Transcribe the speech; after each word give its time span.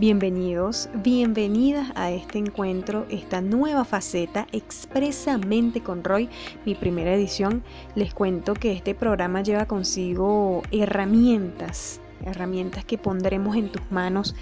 Bienvenidos, 0.00 0.88
bienvenidas 0.94 1.92
a 1.94 2.10
este 2.10 2.38
encuentro, 2.38 3.04
esta 3.10 3.42
nueva 3.42 3.84
faceta 3.84 4.46
expresamente 4.50 5.82
con 5.82 6.02
Roy, 6.02 6.30
mi 6.64 6.74
primera 6.74 7.12
edición. 7.12 7.62
Les 7.94 8.14
cuento 8.14 8.54
que 8.54 8.72
este 8.72 8.94
programa 8.94 9.42
lleva 9.42 9.66
consigo 9.66 10.62
herramientas, 10.70 12.00
herramientas 12.24 12.86
que 12.86 12.96
pondremos 12.96 13.56
en 13.56 13.70
tus 13.70 13.82
manos 13.90 14.34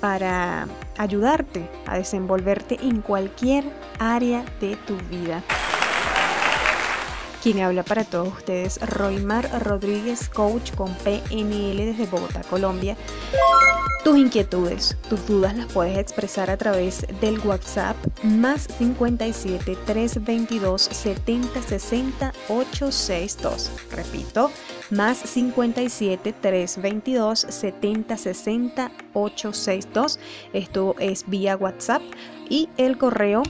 para 0.00 0.66
ayudarte 0.96 1.68
a 1.84 1.98
desenvolverte 1.98 2.78
en 2.80 3.02
cualquier 3.02 3.64
área 3.98 4.46
de 4.62 4.76
tu 4.76 4.96
vida. 5.10 5.42
Quien 7.42 7.60
habla 7.60 7.82
para 7.82 8.04
todos 8.04 8.28
ustedes, 8.28 8.80
Roymar 8.80 9.62
Rodríguez, 9.62 10.30
coach 10.30 10.74
con 10.74 10.90
PNL 10.94 11.84
desde 11.84 12.06
Bogotá, 12.06 12.40
Colombia. 12.48 12.96
Tus 14.06 14.18
inquietudes, 14.18 14.96
tus 15.10 15.26
dudas 15.26 15.56
las 15.56 15.66
puedes 15.66 15.98
expresar 15.98 16.48
a 16.48 16.56
través 16.56 17.04
del 17.20 17.40
WhatsApp 17.40 17.96
más 18.22 18.68
57 18.78 19.76
322 19.84 20.80
70 20.80 21.60
60 21.60 22.32
862. 22.48 23.72
Repito, 23.90 24.52
más 24.90 25.18
57 25.18 26.32
322 26.40 27.46
70 27.48 28.16
60 28.16 28.92
862. 29.12 30.20
Esto 30.52 30.94
es 31.00 31.28
vía 31.28 31.56
WhatsApp 31.56 32.02
y 32.48 32.68
el 32.76 32.98
correo 32.98 33.42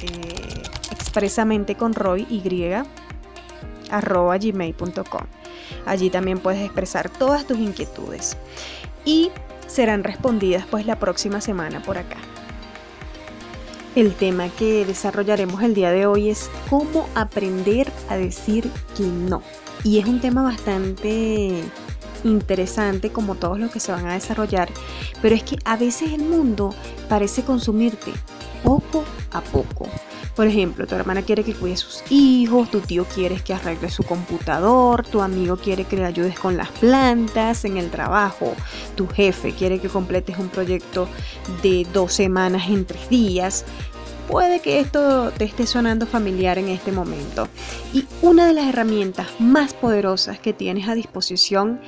eh, 0.00 0.62
expresamente 0.92 1.74
con 1.74 1.92
Roy 1.92 2.24
Y 2.30 2.72
arroba 3.90 4.38
gmail.com. 4.38 5.26
Allí 5.86 6.08
también 6.08 6.38
puedes 6.38 6.62
expresar 6.62 7.10
todas 7.10 7.48
tus 7.48 7.58
inquietudes 7.58 8.36
y 9.04 9.32
serán 9.72 10.04
respondidas 10.04 10.66
pues 10.70 10.86
la 10.86 10.98
próxima 10.98 11.40
semana 11.40 11.82
por 11.82 11.96
acá. 11.96 12.18
El 13.94 14.14
tema 14.14 14.48
que 14.48 14.84
desarrollaremos 14.84 15.62
el 15.62 15.74
día 15.74 15.90
de 15.90 16.06
hoy 16.06 16.30
es 16.30 16.50
cómo 16.68 17.08
aprender 17.14 17.90
a 18.08 18.16
decir 18.16 18.70
que 18.96 19.04
no. 19.04 19.42
Y 19.84 19.98
es 19.98 20.06
un 20.06 20.20
tema 20.20 20.42
bastante 20.42 21.62
interesante 22.24 23.10
como 23.10 23.34
todos 23.34 23.58
los 23.58 23.70
que 23.70 23.80
se 23.80 23.92
van 23.92 24.06
a 24.06 24.14
desarrollar, 24.14 24.68
pero 25.20 25.34
es 25.34 25.42
que 25.42 25.58
a 25.64 25.76
veces 25.76 26.12
el 26.12 26.22
mundo 26.22 26.74
parece 27.08 27.42
consumirte 27.42 28.12
poco 28.62 29.04
a 29.32 29.40
poco. 29.40 29.88
Por 30.34 30.46
ejemplo, 30.46 30.86
tu 30.86 30.94
hermana 30.94 31.22
quiere 31.22 31.44
que 31.44 31.52
cuide 31.52 31.76
sus 31.76 32.02
hijos, 32.10 32.70
tu 32.70 32.80
tío 32.80 33.04
quiere 33.04 33.36
que 33.36 33.52
arregle 33.52 33.90
su 33.90 34.02
computador, 34.02 35.06
tu 35.06 35.20
amigo 35.20 35.56
quiere 35.56 35.84
que 35.84 35.96
le 35.96 36.06
ayudes 36.06 36.38
con 36.38 36.56
las 36.56 36.70
plantas 36.70 37.66
en 37.66 37.76
el 37.76 37.90
trabajo, 37.90 38.54
tu 38.96 39.06
jefe 39.06 39.52
quiere 39.52 39.78
que 39.78 39.88
completes 39.88 40.38
un 40.38 40.48
proyecto 40.48 41.06
de 41.62 41.86
dos 41.92 42.14
semanas 42.14 42.68
en 42.68 42.86
tres 42.86 43.10
días. 43.10 43.66
Puede 44.26 44.60
que 44.60 44.80
esto 44.80 45.30
te 45.32 45.44
esté 45.44 45.66
sonando 45.66 46.06
familiar 46.06 46.56
en 46.56 46.68
este 46.68 46.92
momento. 46.92 47.48
Y 47.92 48.06
una 48.22 48.46
de 48.46 48.54
las 48.54 48.66
herramientas 48.66 49.28
más 49.38 49.74
poderosas 49.74 50.38
que 50.38 50.54
tienes 50.54 50.88
a 50.88 50.94
disposición 50.94 51.80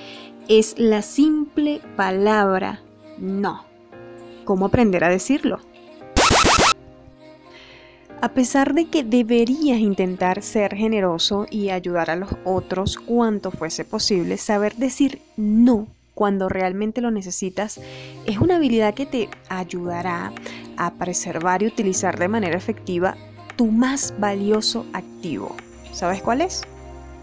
es 0.48 0.74
la 0.76 1.00
simple 1.00 1.80
palabra 1.96 2.82
no. 3.18 3.64
¿Cómo 4.44 4.66
aprender 4.66 5.04
a 5.04 5.08
decirlo? 5.08 5.60
A 8.24 8.30
pesar 8.30 8.72
de 8.72 8.86
que 8.86 9.04
deberías 9.04 9.80
intentar 9.80 10.40
ser 10.40 10.74
generoso 10.74 11.46
y 11.50 11.68
ayudar 11.68 12.08
a 12.08 12.16
los 12.16 12.30
otros 12.46 12.96
cuanto 12.96 13.50
fuese 13.50 13.84
posible, 13.84 14.38
saber 14.38 14.76
decir 14.76 15.20
no 15.36 15.88
cuando 16.14 16.48
realmente 16.48 17.02
lo 17.02 17.10
necesitas 17.10 17.78
es 18.24 18.38
una 18.38 18.56
habilidad 18.56 18.94
que 18.94 19.04
te 19.04 19.28
ayudará 19.50 20.32
a 20.78 20.94
preservar 20.94 21.62
y 21.62 21.66
utilizar 21.66 22.18
de 22.18 22.28
manera 22.28 22.56
efectiva 22.56 23.14
tu 23.56 23.66
más 23.66 24.14
valioso 24.18 24.86
activo. 24.94 25.54
¿Sabes 25.92 26.22
cuál 26.22 26.40
es? 26.40 26.62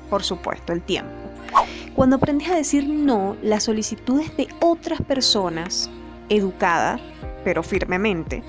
Por 0.07 0.21
supuesto, 0.21 0.71
el 0.71 0.83
tiempo. 0.83 1.11
Cuando 1.95 2.17
aprendes 2.17 2.47
a 2.47 2.55
decir 2.55 2.87
no, 2.87 3.35
las 3.41 3.63
solicitudes 3.63 4.37
de 4.37 4.49
otras 4.59 5.01
personas, 5.01 5.89
educada, 6.29 6.99
pero 7.43 7.63
firmemente, 7.63 8.43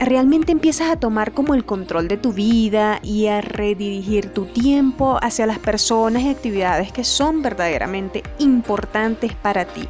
realmente 0.00 0.50
empiezas 0.50 0.90
a 0.90 0.96
tomar 0.96 1.32
como 1.32 1.54
el 1.54 1.64
control 1.64 2.08
de 2.08 2.16
tu 2.16 2.32
vida 2.32 3.00
y 3.02 3.26
a 3.26 3.40
redirigir 3.40 4.32
tu 4.32 4.46
tiempo 4.46 5.18
hacia 5.22 5.46
las 5.46 5.58
personas 5.58 6.22
y 6.22 6.30
actividades 6.30 6.90
que 6.90 7.04
son 7.04 7.42
verdaderamente 7.42 8.22
importantes 8.38 9.34
para 9.34 9.66
ti. 9.66 9.86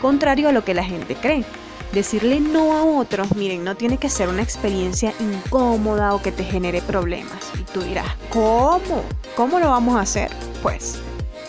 Contrario 0.00 0.48
a 0.48 0.52
lo 0.52 0.64
que 0.64 0.74
la 0.74 0.84
gente 0.84 1.14
cree. 1.14 1.44
Decirle 1.92 2.38
no 2.40 2.76
a 2.76 2.84
otros, 2.84 3.34
miren, 3.34 3.64
no 3.64 3.74
tiene 3.74 3.96
que 3.96 4.10
ser 4.10 4.28
una 4.28 4.42
experiencia 4.42 5.14
incómoda 5.20 6.14
o 6.14 6.20
que 6.20 6.32
te 6.32 6.44
genere 6.44 6.82
problemas. 6.82 7.50
Y 7.58 7.62
tú 7.62 7.80
dirás, 7.80 8.08
¿cómo? 8.30 9.02
¿Cómo 9.34 9.58
lo 9.58 9.70
vamos 9.70 9.96
a 9.96 10.02
hacer? 10.02 10.30
Pues 10.62 11.00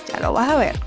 ya 0.07 0.19
lo 0.21 0.31
vas 0.31 0.49
a 0.49 0.55
ver. 0.55 0.79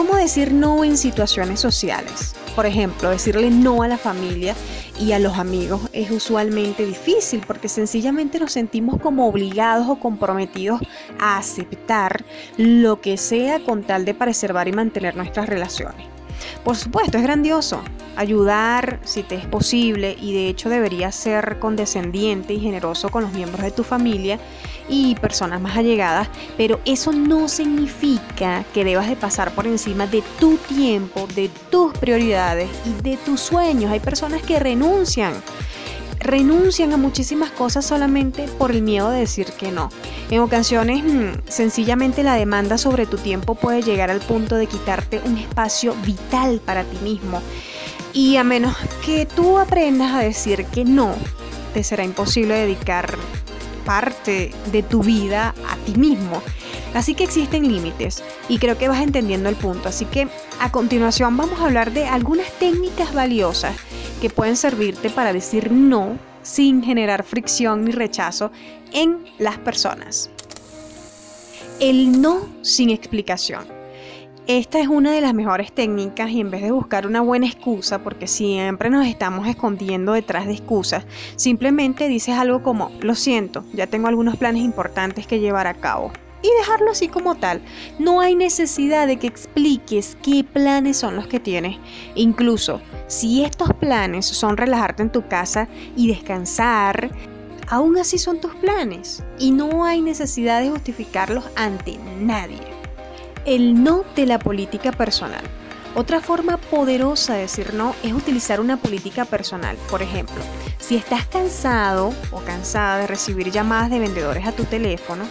¿Cómo 0.00 0.16
decir 0.16 0.54
no 0.54 0.82
en 0.82 0.96
situaciones 0.96 1.60
sociales? 1.60 2.34
Por 2.56 2.64
ejemplo, 2.64 3.10
decirle 3.10 3.50
no 3.50 3.82
a 3.82 3.86
la 3.86 3.98
familia 3.98 4.54
y 4.98 5.12
a 5.12 5.18
los 5.18 5.36
amigos 5.36 5.82
es 5.92 6.10
usualmente 6.10 6.86
difícil 6.86 7.42
porque 7.46 7.68
sencillamente 7.68 8.40
nos 8.40 8.52
sentimos 8.52 8.98
como 8.98 9.28
obligados 9.28 9.88
o 9.90 10.00
comprometidos 10.00 10.80
a 11.18 11.36
aceptar 11.36 12.24
lo 12.56 13.02
que 13.02 13.18
sea 13.18 13.60
con 13.60 13.82
tal 13.82 14.06
de 14.06 14.14
preservar 14.14 14.68
y 14.68 14.72
mantener 14.72 15.16
nuestras 15.16 15.50
relaciones. 15.50 16.09
Por 16.64 16.76
supuesto, 16.76 17.18
es 17.18 17.24
grandioso 17.24 17.82
ayudar 18.16 19.00
si 19.04 19.22
te 19.22 19.34
es 19.34 19.46
posible 19.46 20.16
y 20.20 20.34
de 20.34 20.48
hecho 20.48 20.68
deberías 20.68 21.14
ser 21.14 21.58
condescendiente 21.58 22.52
y 22.52 22.60
generoso 22.60 23.08
con 23.08 23.22
los 23.22 23.32
miembros 23.32 23.62
de 23.62 23.70
tu 23.70 23.82
familia 23.82 24.38
y 24.88 25.14
personas 25.14 25.60
más 25.60 25.76
allegadas, 25.76 26.28
pero 26.56 26.80
eso 26.84 27.12
no 27.12 27.48
significa 27.48 28.64
que 28.74 28.84
debas 28.84 29.08
de 29.08 29.16
pasar 29.16 29.52
por 29.52 29.66
encima 29.66 30.06
de 30.06 30.22
tu 30.38 30.56
tiempo, 30.56 31.28
de 31.34 31.48
tus 31.70 31.96
prioridades 31.96 32.68
y 32.84 33.02
de 33.02 33.16
tus 33.16 33.40
sueños. 33.40 33.90
Hay 33.90 34.00
personas 34.00 34.42
que 34.42 34.58
renuncian 34.58 35.32
renuncian 36.20 36.92
a 36.92 36.96
muchísimas 36.96 37.50
cosas 37.50 37.84
solamente 37.84 38.44
por 38.58 38.70
el 38.70 38.82
miedo 38.82 39.10
de 39.10 39.20
decir 39.20 39.46
que 39.58 39.72
no. 39.72 39.90
En 40.30 40.40
ocasiones, 40.40 41.02
mm, 41.02 41.48
sencillamente 41.48 42.22
la 42.22 42.34
demanda 42.34 42.78
sobre 42.78 43.06
tu 43.06 43.16
tiempo 43.16 43.54
puede 43.54 43.82
llegar 43.82 44.10
al 44.10 44.20
punto 44.20 44.56
de 44.56 44.66
quitarte 44.66 45.20
un 45.24 45.38
espacio 45.38 45.94
vital 46.04 46.60
para 46.64 46.84
ti 46.84 46.98
mismo. 47.02 47.42
Y 48.12 48.36
a 48.36 48.44
menos 48.44 48.76
que 49.04 49.26
tú 49.26 49.58
aprendas 49.58 50.12
a 50.12 50.20
decir 50.20 50.66
que 50.66 50.84
no, 50.84 51.14
te 51.74 51.82
será 51.82 52.04
imposible 52.04 52.54
dedicar 52.54 53.16
parte 53.84 54.52
de 54.70 54.82
tu 54.82 55.02
vida 55.02 55.54
a 55.68 55.76
ti 55.86 55.94
mismo. 55.98 56.42
Así 56.94 57.14
que 57.14 57.24
existen 57.24 57.66
límites 57.66 58.22
y 58.48 58.58
creo 58.58 58.76
que 58.76 58.88
vas 58.88 59.00
entendiendo 59.00 59.48
el 59.48 59.56
punto. 59.56 59.88
Así 59.88 60.04
que 60.04 60.28
a 60.60 60.72
continuación 60.72 61.36
vamos 61.36 61.60
a 61.60 61.66
hablar 61.66 61.92
de 61.92 62.06
algunas 62.06 62.50
técnicas 62.58 63.14
valiosas 63.14 63.74
que 64.20 64.30
pueden 64.30 64.56
servirte 64.56 65.10
para 65.10 65.32
decir 65.32 65.72
no 65.72 66.18
sin 66.42 66.82
generar 66.82 67.22
fricción 67.24 67.84
ni 67.84 67.92
rechazo 67.92 68.50
en 68.92 69.24
las 69.38 69.58
personas. 69.58 70.30
El 71.80 72.20
no 72.20 72.46
sin 72.62 72.90
explicación. 72.90 73.64
Esta 74.46 74.80
es 74.80 74.88
una 74.88 75.12
de 75.12 75.20
las 75.20 75.32
mejores 75.32 75.72
técnicas 75.72 76.30
y 76.30 76.40
en 76.40 76.50
vez 76.50 76.62
de 76.62 76.72
buscar 76.72 77.06
una 77.06 77.20
buena 77.20 77.46
excusa, 77.46 78.02
porque 78.02 78.26
siempre 78.26 78.90
nos 78.90 79.06
estamos 79.06 79.46
escondiendo 79.46 80.12
detrás 80.12 80.46
de 80.46 80.54
excusas, 80.54 81.06
simplemente 81.36 82.08
dices 82.08 82.34
algo 82.34 82.62
como, 82.62 82.90
lo 83.00 83.14
siento, 83.14 83.64
ya 83.72 83.86
tengo 83.86 84.08
algunos 84.08 84.36
planes 84.36 84.62
importantes 84.62 85.26
que 85.26 85.38
llevar 85.38 85.66
a 85.68 85.74
cabo. 85.74 86.10
Y 86.42 86.48
dejarlo 86.58 86.90
así 86.90 87.08
como 87.08 87.34
tal. 87.34 87.60
No 87.98 88.20
hay 88.20 88.34
necesidad 88.34 89.06
de 89.06 89.18
que 89.18 89.26
expliques 89.26 90.16
qué 90.22 90.44
planes 90.44 90.96
son 90.96 91.16
los 91.16 91.26
que 91.26 91.40
tienes. 91.40 91.78
Incluso 92.14 92.80
si 93.08 93.44
estos 93.44 93.72
planes 93.74 94.26
son 94.26 94.56
relajarte 94.56 95.02
en 95.02 95.12
tu 95.12 95.28
casa 95.28 95.68
y 95.96 96.08
descansar, 96.08 97.10
aún 97.68 97.98
así 97.98 98.18
son 98.18 98.40
tus 98.40 98.54
planes. 98.54 99.22
Y 99.38 99.50
no 99.50 99.84
hay 99.84 100.00
necesidad 100.00 100.60
de 100.60 100.70
justificarlos 100.70 101.44
ante 101.56 101.98
nadie 102.18 102.80
el 103.44 103.82
no 103.82 104.04
de 104.16 104.26
la 104.26 104.38
política 104.38 104.92
personal. 104.92 105.42
Otra 105.96 106.20
forma 106.20 106.56
poderosa 106.56 107.34
de 107.34 107.40
decir 107.40 107.74
no 107.74 107.96
es 108.04 108.12
utilizar 108.12 108.60
una 108.60 108.76
política 108.76 109.24
personal. 109.24 109.76
Por 109.90 110.02
ejemplo, 110.02 110.42
si 110.78 110.96
estás 110.96 111.26
cansado 111.26 112.14
o 112.30 112.38
cansada 112.40 112.98
de 112.98 113.06
recibir 113.08 113.50
llamadas 113.50 113.90
de 113.90 113.98
vendedores 113.98 114.46
a 114.46 114.52
tu 114.52 114.64
teléfono, 114.64 115.24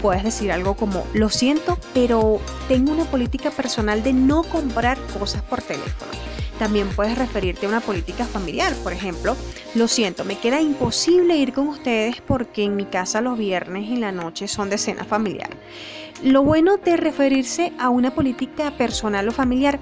puedes 0.00 0.22
decir 0.22 0.52
algo 0.52 0.74
como, 0.74 1.04
lo 1.14 1.30
siento, 1.30 1.78
pero 1.94 2.40
tengo 2.68 2.92
una 2.92 3.04
política 3.04 3.50
personal 3.50 4.04
de 4.04 4.12
no 4.12 4.44
comprar 4.44 4.98
cosas 5.18 5.42
por 5.42 5.62
teléfono. 5.62 6.12
También 6.58 6.88
puedes 6.88 7.18
referirte 7.18 7.66
a 7.66 7.68
una 7.68 7.80
política 7.80 8.24
familiar, 8.24 8.72
por 8.76 8.92
ejemplo, 8.92 9.36
lo 9.74 9.88
siento, 9.88 10.24
me 10.24 10.38
queda 10.38 10.60
imposible 10.60 11.36
ir 11.36 11.52
con 11.52 11.68
ustedes 11.68 12.20
porque 12.20 12.62
en 12.62 12.76
mi 12.76 12.84
casa 12.84 13.20
los 13.20 13.36
viernes 13.36 13.88
y 13.88 13.96
la 13.96 14.12
noche 14.12 14.46
son 14.46 14.70
de 14.70 14.78
cena 14.78 15.04
familiar. 15.04 15.50
Lo 16.22 16.44
bueno 16.44 16.76
de 16.76 16.96
referirse 16.96 17.72
a 17.78 17.90
una 17.90 18.14
política 18.14 18.70
personal 18.70 19.28
o 19.28 19.32
familiar 19.32 19.80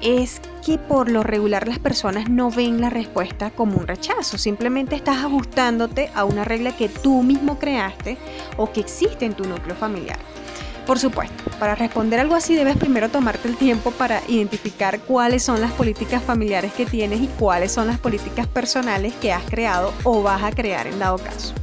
es 0.00 0.40
que 0.64 0.78
por 0.78 1.10
lo 1.10 1.22
regular 1.22 1.68
las 1.68 1.78
personas 1.78 2.28
no 2.28 2.50
ven 2.50 2.80
la 2.80 2.90
respuesta 2.90 3.50
como 3.50 3.76
un 3.76 3.86
rechazo, 3.86 4.38
simplemente 4.38 4.96
estás 4.96 5.18
ajustándote 5.18 6.10
a 6.14 6.24
una 6.24 6.44
regla 6.44 6.76
que 6.76 6.88
tú 6.88 7.22
mismo 7.22 7.58
creaste 7.58 8.16
o 8.56 8.72
que 8.72 8.80
existe 8.80 9.26
en 9.26 9.34
tu 9.34 9.44
núcleo 9.44 9.76
familiar. 9.76 10.18
Por 10.86 10.98
supuesto, 10.98 11.42
para 11.58 11.74
responder 11.74 12.20
algo 12.20 12.34
así 12.34 12.54
debes 12.54 12.76
primero 12.76 13.08
tomarte 13.08 13.48
el 13.48 13.56
tiempo 13.56 13.90
para 13.90 14.20
identificar 14.28 15.00
cuáles 15.00 15.42
son 15.42 15.60
las 15.60 15.72
políticas 15.72 16.22
familiares 16.22 16.72
que 16.74 16.84
tienes 16.84 17.22
y 17.22 17.26
cuáles 17.26 17.72
son 17.72 17.86
las 17.86 17.98
políticas 17.98 18.46
personales 18.46 19.14
que 19.14 19.32
has 19.32 19.44
creado 19.44 19.94
o 20.02 20.22
vas 20.22 20.42
a 20.42 20.52
crear 20.52 20.86
en 20.86 20.98
dado 20.98 21.16
caso. 21.16 21.54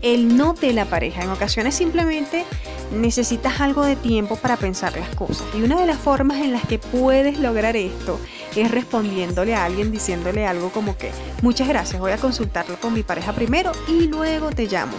El 0.00 0.36
no 0.36 0.52
de 0.52 0.72
la 0.74 0.84
pareja. 0.84 1.22
En 1.22 1.30
ocasiones 1.30 1.74
simplemente 1.74 2.44
necesitas 2.92 3.60
algo 3.60 3.84
de 3.84 3.96
tiempo 3.96 4.36
para 4.36 4.56
pensar 4.56 4.96
las 4.96 5.08
cosas. 5.16 5.46
Y 5.54 5.62
una 5.62 5.80
de 5.80 5.86
las 5.86 5.98
formas 5.98 6.38
en 6.38 6.52
las 6.52 6.64
que 6.66 6.78
puedes 6.78 7.38
lograr 7.38 7.74
esto 7.74 8.20
es 8.54 8.70
respondiéndole 8.70 9.54
a 9.54 9.64
alguien 9.64 9.90
diciéndole 9.90 10.46
algo 10.46 10.70
como 10.70 10.96
que 10.96 11.10
muchas 11.42 11.66
gracias, 11.66 12.00
voy 12.00 12.12
a 12.12 12.18
consultarlo 12.18 12.78
con 12.80 12.92
mi 12.92 13.02
pareja 13.02 13.32
primero 13.32 13.72
y 13.88 14.06
luego 14.06 14.50
te 14.50 14.66
llamo. 14.66 14.96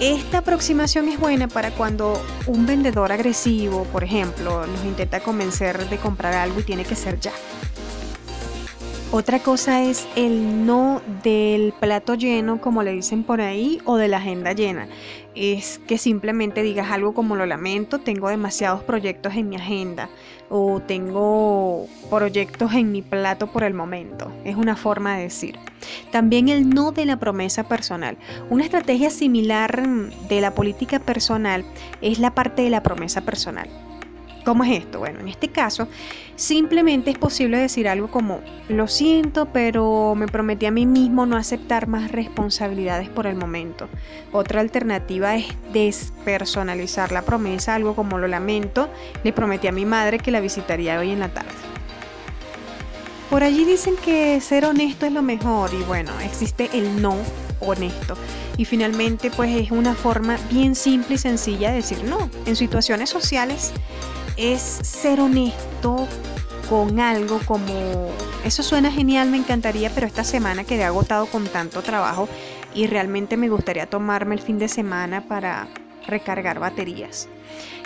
Esta 0.00 0.38
aproximación 0.38 1.08
es 1.08 1.18
buena 1.18 1.48
para 1.48 1.72
cuando 1.72 2.22
un 2.46 2.66
vendedor 2.66 3.10
agresivo, 3.10 3.82
por 3.86 4.04
ejemplo, 4.04 4.64
nos 4.64 4.84
intenta 4.84 5.18
convencer 5.18 5.88
de 5.88 5.96
comprar 5.96 6.34
algo 6.34 6.60
y 6.60 6.62
tiene 6.62 6.84
que 6.84 6.94
ser 6.94 7.18
ya. 7.18 7.32
Otra 9.10 9.40
cosa 9.40 9.82
es 9.82 10.06
el 10.14 10.64
no 10.64 11.02
del 11.24 11.72
plato 11.80 12.14
lleno, 12.14 12.60
como 12.60 12.84
le 12.84 12.92
dicen 12.92 13.24
por 13.24 13.40
ahí, 13.40 13.80
o 13.86 13.96
de 13.96 14.06
la 14.06 14.18
agenda 14.18 14.52
llena. 14.52 14.86
Es 15.34 15.80
que 15.88 15.98
simplemente 15.98 16.62
digas 16.62 16.92
algo 16.92 17.12
como 17.12 17.34
lo 17.34 17.44
lamento, 17.44 17.98
tengo 17.98 18.28
demasiados 18.28 18.84
proyectos 18.84 19.34
en 19.34 19.48
mi 19.48 19.56
agenda 19.56 20.08
o 20.50 20.80
tengo 20.80 21.86
proyectos 22.10 22.72
en 22.74 22.92
mi 22.92 23.02
plato 23.02 23.48
por 23.48 23.64
el 23.64 23.74
momento. 23.74 24.32
Es 24.44 24.56
una 24.56 24.76
forma 24.76 25.16
de 25.16 25.24
decir. 25.24 25.58
También 26.10 26.48
el 26.48 26.70
no 26.70 26.92
de 26.92 27.04
la 27.04 27.18
promesa 27.18 27.64
personal. 27.68 28.16
Una 28.50 28.64
estrategia 28.64 29.10
similar 29.10 29.86
de 30.28 30.40
la 30.40 30.54
política 30.54 30.98
personal 30.98 31.64
es 32.00 32.18
la 32.18 32.34
parte 32.34 32.62
de 32.62 32.70
la 32.70 32.82
promesa 32.82 33.20
personal. 33.22 33.68
¿Cómo 34.48 34.64
es 34.64 34.82
esto? 34.82 35.00
Bueno, 35.00 35.20
en 35.20 35.28
este 35.28 35.48
caso, 35.48 35.88
simplemente 36.34 37.10
es 37.10 37.18
posible 37.18 37.58
decir 37.58 37.86
algo 37.86 38.08
como, 38.08 38.40
lo 38.70 38.88
siento, 38.88 39.52
pero 39.52 40.14
me 40.16 40.26
prometí 40.26 40.64
a 40.64 40.70
mí 40.70 40.86
mismo 40.86 41.26
no 41.26 41.36
aceptar 41.36 41.86
más 41.86 42.12
responsabilidades 42.12 43.10
por 43.10 43.26
el 43.26 43.36
momento. 43.36 43.90
Otra 44.32 44.62
alternativa 44.62 45.36
es 45.36 45.48
despersonalizar 45.74 47.12
la 47.12 47.26
promesa, 47.26 47.74
algo 47.74 47.94
como 47.94 48.16
lo 48.16 48.26
lamento, 48.26 48.88
le 49.22 49.34
prometí 49.34 49.66
a 49.66 49.72
mi 49.72 49.84
madre 49.84 50.18
que 50.18 50.30
la 50.30 50.40
visitaría 50.40 50.98
hoy 50.98 51.10
en 51.10 51.20
la 51.20 51.28
tarde. 51.28 51.50
Por 53.28 53.42
allí 53.42 53.66
dicen 53.66 53.96
que 54.02 54.40
ser 54.40 54.64
honesto 54.64 55.04
es 55.04 55.12
lo 55.12 55.20
mejor 55.20 55.68
y 55.74 55.82
bueno, 55.82 56.10
existe 56.24 56.70
el 56.72 57.02
no 57.02 57.16
honesto. 57.60 58.16
Y 58.56 58.64
finalmente 58.64 59.30
pues 59.30 59.54
es 59.54 59.70
una 59.72 59.94
forma 59.94 60.38
bien 60.50 60.74
simple 60.74 61.16
y 61.16 61.18
sencilla 61.18 61.68
de 61.68 61.76
decir 61.76 62.02
no. 62.04 62.30
En 62.46 62.56
situaciones 62.56 63.10
sociales 63.10 63.74
es 64.38 64.62
ser 64.62 65.20
honesto 65.20 66.06
con 66.68 67.00
algo 67.00 67.40
como, 67.44 68.10
eso 68.44 68.62
suena 68.62 68.90
genial, 68.92 69.30
me 69.30 69.36
encantaría, 69.36 69.90
pero 69.90 70.06
esta 70.06 70.22
semana 70.22 70.64
quedé 70.64 70.84
agotado 70.84 71.26
con 71.26 71.46
tanto 71.48 71.82
trabajo 71.82 72.28
y 72.74 72.86
realmente 72.86 73.36
me 73.36 73.48
gustaría 73.48 73.86
tomarme 73.86 74.36
el 74.36 74.40
fin 74.40 74.58
de 74.58 74.68
semana 74.68 75.26
para 75.26 75.68
recargar 76.06 76.60
baterías. 76.60 77.28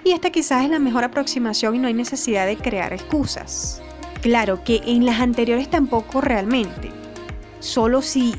Y 0.04 0.12
esta 0.12 0.30
quizás 0.30 0.64
es 0.64 0.70
la 0.70 0.78
mejor 0.78 1.04
aproximación 1.04 1.74
y 1.74 1.78
no 1.78 1.88
hay 1.88 1.94
necesidad 1.94 2.46
de 2.46 2.56
crear 2.56 2.92
excusas. 2.92 3.80
Claro 4.20 4.62
que 4.62 4.82
en 4.84 5.06
las 5.06 5.20
anteriores 5.20 5.70
tampoco 5.70 6.20
realmente. 6.20 6.90
Solo 7.60 8.02
si 8.02 8.34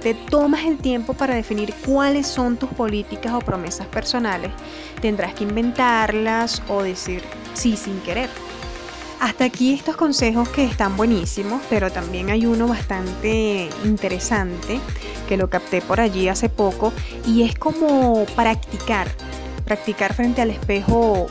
te 0.00 0.14
tomas 0.14 0.64
el 0.64 0.78
tiempo 0.78 1.14
para 1.14 1.34
definir 1.34 1.74
cuáles 1.86 2.26
son 2.26 2.56
tus 2.56 2.70
políticas 2.70 3.32
o 3.32 3.38
promesas 3.38 3.86
personales, 3.86 4.50
tendrás 5.00 5.34
que 5.34 5.44
inventarlas 5.44 6.62
o 6.68 6.82
decir 6.82 7.22
sí 7.54 7.76
sin 7.76 8.00
querer. 8.00 8.28
Hasta 9.20 9.44
aquí 9.44 9.72
estos 9.72 9.94
consejos 9.94 10.48
que 10.48 10.64
están 10.64 10.96
buenísimos, 10.96 11.62
pero 11.70 11.92
también 11.92 12.30
hay 12.30 12.44
uno 12.44 12.66
bastante 12.66 13.68
interesante 13.84 14.80
que 15.28 15.36
lo 15.36 15.48
capté 15.48 15.80
por 15.80 16.00
allí 16.00 16.28
hace 16.28 16.48
poco 16.48 16.92
y 17.24 17.42
es 17.44 17.54
como 17.54 18.26
practicar, 18.34 19.08
practicar 19.64 20.12
frente 20.12 20.42
al 20.42 20.50
espejo 20.50 21.28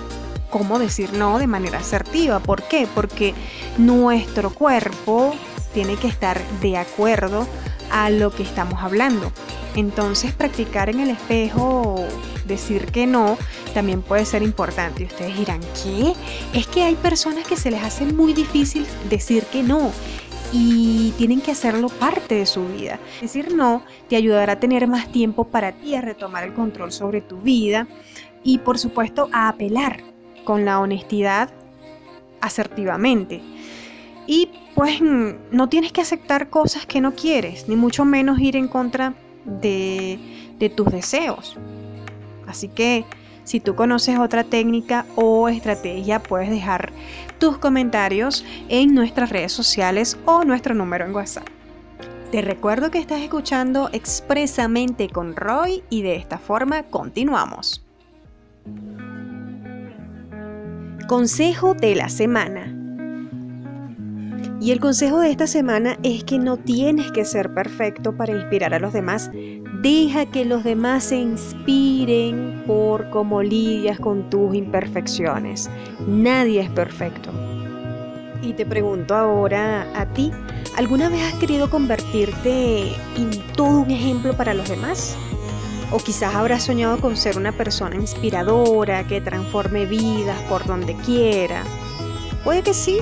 cómo 0.50 0.80
decir 0.80 1.12
no 1.13 1.38
de 1.38 1.48
manera 1.48 1.80
asertiva. 1.80 2.39
¿Por 2.39 2.63
qué? 2.63 2.88
Porque 2.95 3.34
nuestro 3.77 4.51
cuerpo 4.51 5.34
tiene 5.74 5.95
que 5.95 6.07
estar 6.07 6.42
de 6.62 6.77
acuerdo 6.77 7.45
a 7.92 8.10
lo 8.10 8.32
que 8.32 8.44
estamos 8.44 8.82
hablando. 8.82 9.32
Entonces 9.76 10.34
practicar 10.34 10.90
en 10.90 11.00
el 11.00 11.10
espejo, 11.10 11.96
decir 12.46 12.88
que 12.88 13.08
no, 13.08 13.38
también 13.74 14.02
puede 14.02 14.26
ser 14.26 14.44
importante. 14.44 15.04
Y 15.04 15.06
ustedes 15.06 15.38
dirán, 15.38 15.62
¿qué? 15.84 16.14
Es 16.54 16.68
que 16.68 16.84
hay 16.84 16.96
personas 16.96 17.48
que 17.48 17.56
se 17.56 17.72
les 17.72 17.84
hace 17.84 18.06
muy 18.06 18.34
difícil 18.34 18.86
decir 19.10 19.44
que 19.46 19.64
no 19.64 19.92
y 20.54 21.14
tienen 21.18 21.42
que 21.42 21.52
hacerlo 21.52 21.88
parte 21.88 22.36
de 22.36 22.46
su 22.46 22.68
vida. 22.68 23.00
Decir 23.22 23.54
no 23.54 23.84
te 24.10 24.16
ayudará 24.16 24.54
a 24.54 24.60
tener 24.60 24.88
más 24.88 25.12
tiempo 25.12 25.46
para 25.46 25.72
ti, 25.72 25.96
a 25.96 26.02
retomar 26.02 26.44
el 26.44 26.54
control 26.54 26.92
sobre 26.92 27.22
tu 27.22 27.38
vida 27.38 27.88
y 28.44 28.58
por 28.58 28.78
supuesto 28.78 29.30
a 29.32 29.48
apelar 29.48 30.04
con 30.44 30.66
la 30.66 30.80
honestidad 30.80 31.50
asertivamente. 32.42 33.42
Y 34.28 34.50
pues 34.81 35.00
no 35.00 35.69
tienes 35.69 35.92
que 35.92 36.01
aceptar 36.01 36.50
cosas 36.50 36.88
que 36.88 37.01
no 37.01 37.13
quieres, 37.13 37.68
ni 37.68 37.75
mucho 37.75 38.04
menos 38.04 38.39
ir 38.39 38.56
en 38.56 38.68
contra 38.68 39.13
de, 39.45 40.18
tus 40.75 40.88
deseos. 40.88 41.56
Así 42.48 42.68
que 42.68 43.06
si 43.44 43.60
tú 43.60 43.75
conoces 43.75 44.18
otra 44.18 44.44
técnica 44.44 45.06
o 45.16 45.50
estrategia, 45.50 46.18
puedes 46.24 46.50
dejar 46.50 46.92
tus 47.38 47.60
comentarios 47.60 48.44
en 48.69 48.95
nuestras 48.95 49.30
redes 49.30 49.51
sociales 49.51 50.18
o 50.25 50.45
nuestro 50.45 50.74
número 50.74 51.06
en 51.06 51.13
WhatsApp. 51.13 51.48
Te 52.31 52.42
recuerdo 52.42 52.89
que 52.89 52.98
estás 52.98 53.22
escuchando 53.22 53.88
expresamente 53.94 55.10
con 55.10 55.36
Roy 55.36 55.84
y 55.92 56.01
de 56.01 56.15
esta 56.15 56.39
forma 56.39 56.82
continuamos. 56.82 57.86
Consejo 61.08 61.75
de 61.75 61.94
la 61.94 62.10
semana. 62.10 62.81
Y 64.62 64.70
el 64.70 64.80
consejo 64.80 65.20
de 65.22 65.32
esta 65.32 65.48
semana 65.48 65.98
es 66.03 66.24
que 66.24 66.38
no 66.38 66.56
tienes 66.56 67.12
que 67.12 67.25
ser 67.25 67.51
perfecto 67.51 68.15
para 68.15 68.34
inspirar 68.34 68.75
a 68.75 68.80
los 68.80 68.94
demás. 68.94 69.32
Deja 69.82 70.27
que 70.27 70.46
los 70.46 70.63
demás 70.63 71.06
se 71.06 71.15
inspiren 71.15 72.63
por 72.68 73.10
cómo 73.10 73.41
lidias 73.41 74.00
con 74.00 74.30
tus 74.30 74.53
imperfecciones. 74.53 75.68
Nadie 76.06 76.62
es 76.62 76.70
perfecto. 76.70 77.32
Y 78.44 78.53
te 78.53 78.63
pregunto 78.68 79.15
ahora 79.15 79.88
a 80.00 80.06
ti, 80.13 80.32
¿alguna 80.77 81.10
vez 81.10 81.24
has 81.24 81.39
querido 81.39 81.68
convertirte 81.68 82.84
en 83.18 83.32
todo 83.56 83.80
un 83.80 83.89
ejemplo 83.89 84.38
para 84.38 84.53
los 84.53 84.70
demás? 84.70 85.18
O 85.91 85.98
quizás 85.98 86.36
habrás 86.36 86.62
soñado 86.62 87.00
con 87.00 87.18
ser 87.18 87.36
una 87.36 87.51
persona 87.51 87.96
inspiradora 87.96 89.08
que 89.08 89.22
transforme 89.22 89.88
vidas 89.88 90.39
por 90.44 90.68
donde 90.68 90.96
quiera. 90.98 91.63
Puede 92.44 92.62
que 92.62 92.75
sí, 92.75 93.00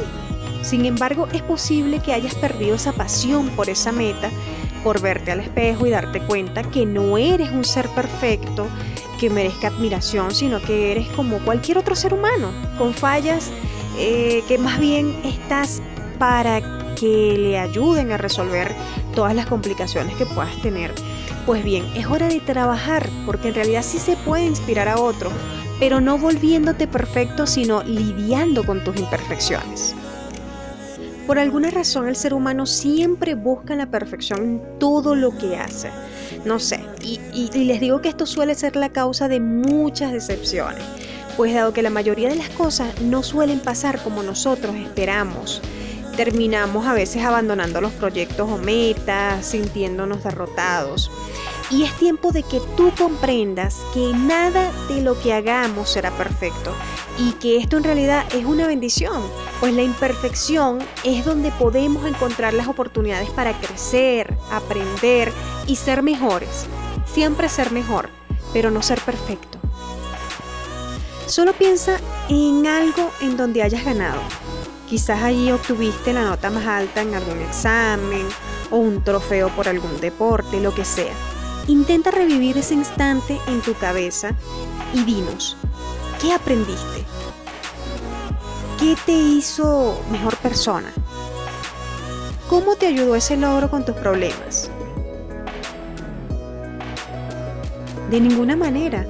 sin 0.61 0.85
embargo, 0.85 1.27
es 1.33 1.41
posible 1.41 1.99
que 1.99 2.13
hayas 2.13 2.35
perdido 2.35 2.75
esa 2.75 2.91
pasión 2.93 3.49
por 3.49 3.69
esa 3.69 3.91
meta, 3.91 4.29
por 4.83 5.01
verte 5.01 5.31
al 5.31 5.41
espejo 5.41 5.85
y 5.85 5.89
darte 5.89 6.21
cuenta 6.21 6.63
que 6.63 6.85
no 6.85 7.17
eres 7.17 7.51
un 7.51 7.65
ser 7.65 7.87
perfecto 7.89 8.67
que 9.19 9.29
merezca 9.29 9.67
admiración, 9.67 10.33
sino 10.33 10.61
que 10.61 10.91
eres 10.91 11.07
como 11.09 11.39
cualquier 11.39 11.77
otro 11.77 11.95
ser 11.95 12.13
humano, 12.13 12.51
con 12.77 12.93
fallas 12.93 13.51
eh, 13.97 14.43
que 14.47 14.57
más 14.57 14.79
bien 14.79 15.15
estás 15.25 15.81
para 16.17 16.61
que 16.95 17.35
le 17.37 17.59
ayuden 17.59 18.11
a 18.11 18.17
resolver 18.17 18.73
todas 19.13 19.35
las 19.35 19.45
complicaciones 19.45 20.15
que 20.15 20.25
puedas 20.25 20.55
tener. 20.61 20.93
Pues 21.45 21.63
bien, 21.63 21.85
es 21.95 22.05
hora 22.05 22.27
de 22.27 22.39
trabajar, 22.39 23.09
porque 23.25 23.49
en 23.49 23.55
realidad 23.55 23.83
sí 23.83 23.97
se 23.99 24.15
puede 24.17 24.45
inspirar 24.45 24.87
a 24.87 24.99
otros, 24.99 25.33
pero 25.79 26.01
no 26.01 26.17
volviéndote 26.17 26.87
perfecto, 26.87 27.47
sino 27.47 27.83
lidiando 27.83 28.63
con 28.63 28.83
tus 28.83 28.97
imperfecciones. 28.97 29.95
Por 31.29 31.37
alguna 31.37 31.69
razón 31.69 32.07
el 32.07 32.15
ser 32.15 32.33
humano 32.33 32.65
siempre 32.65 33.35
busca 33.35 33.75
la 33.75 33.85
perfección 33.85 34.39
en 34.41 34.79
todo 34.79 35.13
lo 35.13 35.37
que 35.37 35.57
hace. 35.57 35.91
No 36.43 36.57
sé, 36.57 36.83
y, 37.03 37.19
les 37.65 37.79
digo 37.79 38.01
que 38.01 38.09
esto 38.09 38.25
suele 38.25 38.55
ser 38.55 38.75
la 38.75 38.89
causa 38.89 39.27
de 39.27 39.39
muchas 39.39 40.11
decepciones, 40.11 40.83
pues 41.37 41.53
dado 41.53 41.71
que 41.71 41.83
la 41.83 41.91
mayoría 41.91 42.29
de 42.29 42.35
las 42.35 42.49
cosas 42.49 42.99
no 43.01 43.21
suelen 43.21 43.59
pasar 43.59 44.01
como 44.01 44.23
nosotros 44.23 44.75
esperamos, 44.75 45.61
terminamos 46.17 46.87
a 46.87 46.95
veces 46.95 47.23
abandonando 47.23 47.79
los 47.79 47.91
proyectos 47.91 48.49
o 48.49 48.57
metas, 48.57 49.45
sintiéndonos 49.45 50.23
derrotados. 50.23 51.11
Y 51.71 51.83
es 51.83 51.93
tiempo 51.97 52.31
de 52.31 52.43
que 52.43 52.59
tú 52.75 52.91
comprendas 52.97 53.77
que 53.93 54.11
nada 54.13 54.71
de 54.87 55.01
lo 55.01 55.19
que 55.19 55.33
hagamos 55.33 55.89
será 55.89 56.09
perfecto 56.11 56.73
y 57.17 57.33
que 57.33 57.57
esto 57.57 57.77
en 57.77 57.83
realidad 57.83 58.25
es 58.33 58.45
una 58.45 58.65
bendición, 58.65 59.21
pues 59.59 59.73
la 59.73 59.83
imperfección 59.83 60.79
es 61.03 61.25
donde 61.25 61.51
podemos 61.51 62.05
encontrar 62.07 62.53
las 62.53 62.67
oportunidades 62.67 63.29
para 63.29 63.53
crecer, 63.59 64.35
aprender 64.51 65.31
y 65.67 65.75
ser 65.75 66.01
mejores. 66.01 66.65
Siempre 67.05 67.49
ser 67.49 67.71
mejor, 67.71 68.09
pero 68.53 68.71
no 68.71 68.81
ser 68.81 68.99
perfecto. 69.01 69.59
Solo 71.27 71.53
piensa 71.53 71.99
en 72.29 72.65
algo 72.65 73.11
en 73.21 73.37
donde 73.37 73.61
hayas 73.61 73.83
ganado. 73.83 74.21
Quizás 74.87 75.21
allí 75.21 75.51
obtuviste 75.51 76.13
la 76.13 76.23
nota 76.23 76.49
más 76.49 76.65
alta 76.65 77.01
en 77.01 77.13
algún 77.13 77.39
examen 77.41 78.27
o 78.71 78.77
un 78.77 79.03
trofeo 79.03 79.49
por 79.49 79.67
algún 79.67 79.99
deporte, 79.99 80.59
lo 80.59 80.73
que 80.73 80.85
sea. 80.85 81.13
Intenta 81.69 82.09
revivir 82.09 82.57
ese 82.57 82.73
instante 82.73 83.37
en 83.45 83.61
tu 83.61 83.75
cabeza 83.75 84.31
y 84.91 85.03
dinos, 85.03 85.55
¿qué 86.19 86.33
aprendiste? 86.33 87.05
¿Qué 88.79 88.95
te 89.05 89.11
hizo 89.11 90.01
mejor 90.11 90.35
persona? 90.37 90.91
¿Cómo 92.49 92.75
te 92.75 92.87
ayudó 92.87 93.15
ese 93.15 93.37
logro 93.37 93.69
con 93.69 93.85
tus 93.85 93.93
problemas? 93.97 94.71
De 98.09 98.19
ninguna 98.19 98.55
manera. 98.55 99.05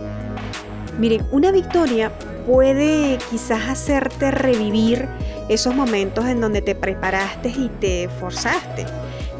Miren, 0.99 1.25
una 1.31 1.53
victoria 1.53 2.11
puede 2.45 3.19
quizás 3.29 3.69
hacerte 3.69 4.31
revivir 4.31 5.07
esos 5.47 5.73
momentos 5.73 6.25
en 6.25 6.41
donde 6.41 6.61
te 6.61 6.75
preparaste 6.75 7.47
y 7.47 7.69
te 7.79 8.09
forzaste. 8.19 8.85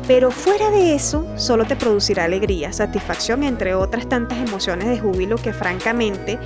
Pero 0.10 0.32
fuera 0.32 0.72
de 0.72 0.96
eso, 0.96 1.24
solo 1.38 1.66
te 1.66 1.76
producirá 1.76 2.24
alegría, 2.24 2.74
satisfacción, 2.74 3.44
entre 3.44 3.76
otras 3.76 4.10
tantas 4.10 4.40
emociones 4.40 4.88
de 4.88 4.98
júbilo 4.98 5.36
que 5.36 5.54
francamente 5.54 6.40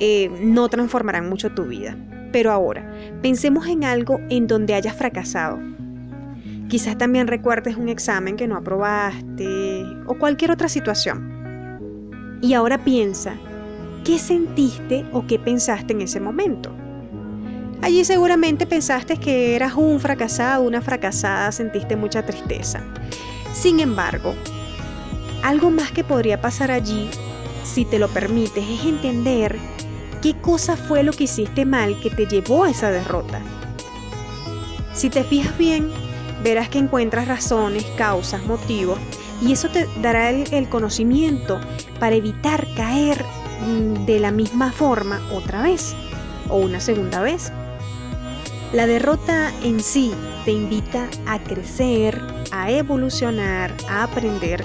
eh, 0.00 0.30
no 0.40 0.70
transformarán 0.70 1.28
mucho 1.28 1.50
tu 1.50 1.64
vida. 1.64 1.94
Pero 2.32 2.50
ahora, 2.50 2.90
pensemos 3.20 3.66
en 3.66 3.84
algo 3.84 4.18
en 4.30 4.46
donde 4.46 4.72
hayas 4.72 4.96
fracasado. 4.96 5.60
Quizás 6.70 6.96
también 6.96 7.26
recuerdes 7.26 7.76
un 7.76 7.90
examen 7.90 8.36
que 8.36 8.48
no 8.48 8.56
aprobaste 8.56 9.84
o 10.06 10.14
cualquier 10.14 10.50
otra 10.50 10.70
situación. 10.70 12.38
Y 12.40 12.54
ahora 12.54 12.78
piensa, 12.78 13.34
¿qué 14.04 14.18
sentiste 14.18 15.04
o 15.12 15.26
qué 15.26 15.38
pensaste 15.38 15.92
en 15.92 16.00
ese 16.00 16.18
momento? 16.18 16.74
Allí 17.82 18.04
seguramente 18.04 18.64
pensaste 18.64 19.16
que 19.16 19.56
eras 19.56 19.74
un 19.74 19.98
fracasado, 19.98 20.62
una 20.62 20.80
fracasada, 20.80 21.50
sentiste 21.50 21.96
mucha 21.96 22.24
tristeza. 22.24 22.80
Sin 23.52 23.80
embargo, 23.80 24.36
algo 25.42 25.70
más 25.70 25.90
que 25.90 26.04
podría 26.04 26.40
pasar 26.40 26.70
allí, 26.70 27.10
si 27.64 27.84
te 27.84 27.98
lo 27.98 28.06
permites, 28.06 28.64
es 28.68 28.84
entender 28.84 29.58
qué 30.22 30.34
cosa 30.34 30.76
fue 30.76 31.02
lo 31.02 31.12
que 31.12 31.24
hiciste 31.24 31.64
mal 31.64 31.98
que 32.00 32.10
te 32.10 32.26
llevó 32.26 32.64
a 32.64 32.70
esa 32.70 32.92
derrota. 32.92 33.40
Si 34.94 35.10
te 35.10 35.24
fijas 35.24 35.58
bien, 35.58 35.90
verás 36.44 36.68
que 36.68 36.78
encuentras 36.78 37.26
razones, 37.26 37.84
causas, 37.96 38.44
motivos 38.44 39.00
y 39.40 39.52
eso 39.52 39.68
te 39.68 39.88
dará 40.00 40.30
el, 40.30 40.68
conocimiento 40.68 41.60
para 41.98 42.14
evitar 42.14 42.64
caer 42.76 43.24
mm, 43.66 44.06
de 44.06 44.20
la 44.20 44.30
misma 44.30 44.70
forma 44.70 45.20
otra 45.32 45.62
vez 45.62 45.96
o 46.48 46.58
una 46.58 46.78
segunda 46.78 47.20
vez. 47.20 47.52
La 48.72 48.86
derrota 48.86 49.52
en 49.62 49.80
sí 49.80 50.12
te 50.46 50.50
invita 50.50 51.08
a 51.26 51.38
crecer, 51.38 52.18
a 52.52 52.70
evolucionar, 52.70 53.74
a 53.88 54.04
aprender 54.04 54.64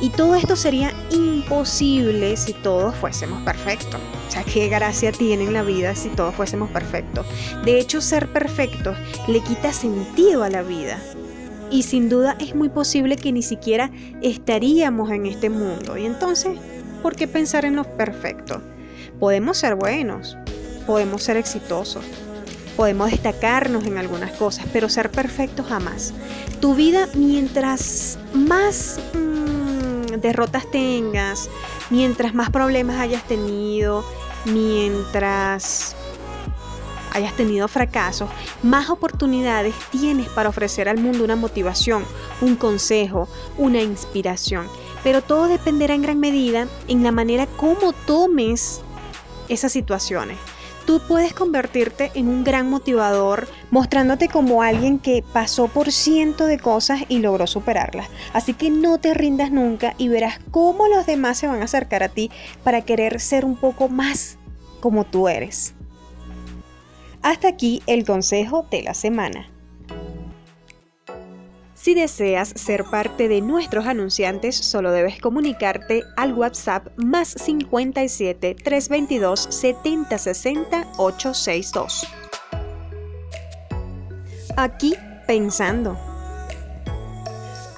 y 0.00 0.08
todo 0.10 0.34
esto 0.34 0.56
sería 0.56 0.92
imposible 1.10 2.36
si 2.36 2.54
todos 2.54 2.94
fuésemos 2.96 3.42
perfectos. 3.42 4.00
O 4.28 4.30
sea, 4.30 4.44
qué 4.44 4.68
gracia 4.68 5.12
tiene 5.12 5.44
en 5.44 5.52
la 5.52 5.62
vida 5.62 5.94
si 5.94 6.08
todos 6.08 6.34
fuésemos 6.34 6.70
perfectos. 6.70 7.26
De 7.64 7.78
hecho, 7.78 8.00
ser 8.00 8.32
perfectos 8.32 8.96
le 9.28 9.40
quita 9.40 9.72
sentido 9.72 10.42
a 10.42 10.50
la 10.50 10.62
vida 10.62 10.98
y 11.70 11.82
sin 11.82 12.08
duda 12.08 12.36
es 12.40 12.54
muy 12.54 12.68
posible 12.68 13.16
que 13.16 13.32
ni 13.32 13.42
siquiera 13.42 13.90
estaríamos 14.22 15.10
en 15.10 15.26
este 15.26 15.50
mundo. 15.50 15.96
Y 15.98 16.06
entonces, 16.06 16.58
¿por 17.02 17.14
qué 17.14 17.28
pensar 17.28 17.64
en 17.64 17.76
lo 17.76 17.84
perfecto? 17.84 18.62
Podemos 19.18 19.58
ser 19.58 19.74
buenos, 19.74 20.36
podemos 20.86 21.22
ser 21.22 21.36
exitosos, 21.36 22.04
podemos 22.80 23.10
destacarnos 23.10 23.84
en 23.84 23.98
algunas 23.98 24.32
cosas, 24.32 24.64
pero 24.72 24.88
ser 24.88 25.10
perfectos 25.10 25.66
jamás. 25.66 26.14
Tu 26.62 26.74
vida, 26.74 27.10
mientras 27.12 28.18
más 28.32 28.98
mm, 29.12 30.18
derrotas 30.18 30.64
tengas, 30.70 31.50
mientras 31.90 32.32
más 32.32 32.48
problemas 32.48 32.98
hayas 32.98 33.22
tenido, 33.24 34.02
mientras 34.46 35.94
hayas 37.12 37.36
tenido 37.36 37.68
fracasos, 37.68 38.30
más 38.62 38.88
oportunidades 38.88 39.74
tienes 39.90 40.30
para 40.30 40.48
ofrecer 40.48 40.88
al 40.88 40.96
mundo 40.96 41.22
una 41.22 41.36
motivación, 41.36 42.02
un 42.40 42.56
consejo, 42.56 43.28
una 43.58 43.82
inspiración. 43.82 44.66
Pero 45.04 45.20
todo 45.20 45.48
dependerá 45.48 45.92
en 45.92 46.00
gran 46.00 46.18
medida 46.18 46.66
en 46.88 47.02
la 47.02 47.12
manera 47.12 47.46
como 47.46 47.92
tomes 47.92 48.80
esas 49.50 49.70
situaciones. 49.70 50.38
Tú 50.90 51.00
puedes 51.06 51.32
convertirte 51.32 52.10
en 52.16 52.26
un 52.26 52.42
gran 52.42 52.68
motivador 52.68 53.46
mostrándote 53.70 54.26
como 54.26 54.60
alguien 54.60 54.98
que 54.98 55.22
pasó 55.22 55.68
por 55.68 55.92
cientos 55.92 56.48
de 56.48 56.58
cosas 56.58 57.02
y 57.08 57.20
logró 57.20 57.46
superarlas. 57.46 58.08
Así 58.32 58.54
que 58.54 58.70
no 58.70 58.98
te 58.98 59.14
rindas 59.14 59.52
nunca 59.52 59.94
y 59.98 60.08
verás 60.08 60.40
cómo 60.50 60.88
los 60.88 61.06
demás 61.06 61.38
se 61.38 61.46
van 61.46 61.60
a 61.60 61.66
acercar 61.66 62.02
a 62.02 62.08
ti 62.08 62.32
para 62.64 62.80
querer 62.80 63.20
ser 63.20 63.44
un 63.44 63.54
poco 63.54 63.88
más 63.88 64.36
como 64.80 65.04
tú 65.04 65.28
eres. 65.28 65.74
Hasta 67.22 67.46
aquí 67.46 67.84
el 67.86 68.04
consejo 68.04 68.66
de 68.68 68.82
la 68.82 68.94
semana. 68.94 69.48
Si 71.82 71.94
deseas 71.94 72.52
ser 72.56 72.84
parte 72.84 73.26
de 73.26 73.40
nuestros 73.40 73.86
anunciantes, 73.86 74.54
solo 74.54 74.92
debes 74.92 75.18
comunicarte 75.18 76.04
al 76.14 76.34
WhatsApp 76.34 76.88
más 76.96 77.28
57 77.28 78.54
322 78.54 79.48
7060 79.48 80.86
862. 80.98 82.06
Aquí 84.58 84.94
pensando. 85.26 85.98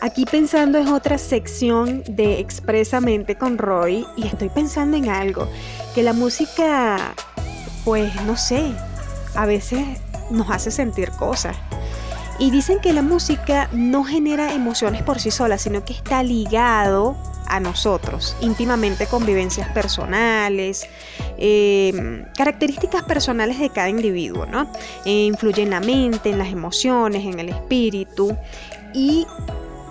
Aquí 0.01 0.25
pensando 0.25 0.79
es 0.79 0.89
otra 0.89 1.17
sección 1.17 2.03
de 2.09 2.41
Expresamente 2.41 3.39
con 3.39 3.57
Roy 3.57 4.05
y 4.17 4.27
estoy 4.27 4.49
pensando 4.49 4.97
en 4.97 5.11
algo, 5.11 5.47
que 5.95 6.03
la 6.03 6.13
música, 6.13 7.15
pues 7.85 8.13
no 8.23 8.37
sé, 8.37 8.73
a 9.37 9.47
veces 9.47 9.87
nos 10.29 10.51
hace 10.51 10.73
sentir 10.73 11.13
cosas. 11.13 11.57
Y 12.39 12.51
dicen 12.51 12.81
que 12.81 12.93
la 12.93 13.03
música 13.03 13.69
no 13.73 14.05
genera 14.05 14.53
emociones 14.55 15.03
por 15.03 15.21
sí 15.21 15.31
sola, 15.31 15.59
sino 15.59 15.85
que 15.85 15.93
está 15.93 16.23
ligado 16.23 17.17
a 17.47 17.61
nosotros, 17.61 18.35
íntimamente 18.41 19.07
con 19.07 19.27
vivencias 19.27 19.69
personales, 19.69 20.87
em, 21.37 22.25
características 22.37 23.03
personales 23.03 23.59
de 23.59 23.69
cada 23.69 23.91
individuo, 23.91 24.47
¿no? 24.47 24.71
Eh, 25.05 25.27
influye 25.27 25.63
en 25.63 25.71
la 25.71 25.81
mente, 25.81 26.31
en 26.31 26.39
las 26.39 26.49
emociones, 26.49 27.25
en 27.25 27.39
el 27.39 27.51
espíritu 27.51 28.37
y 28.95 29.27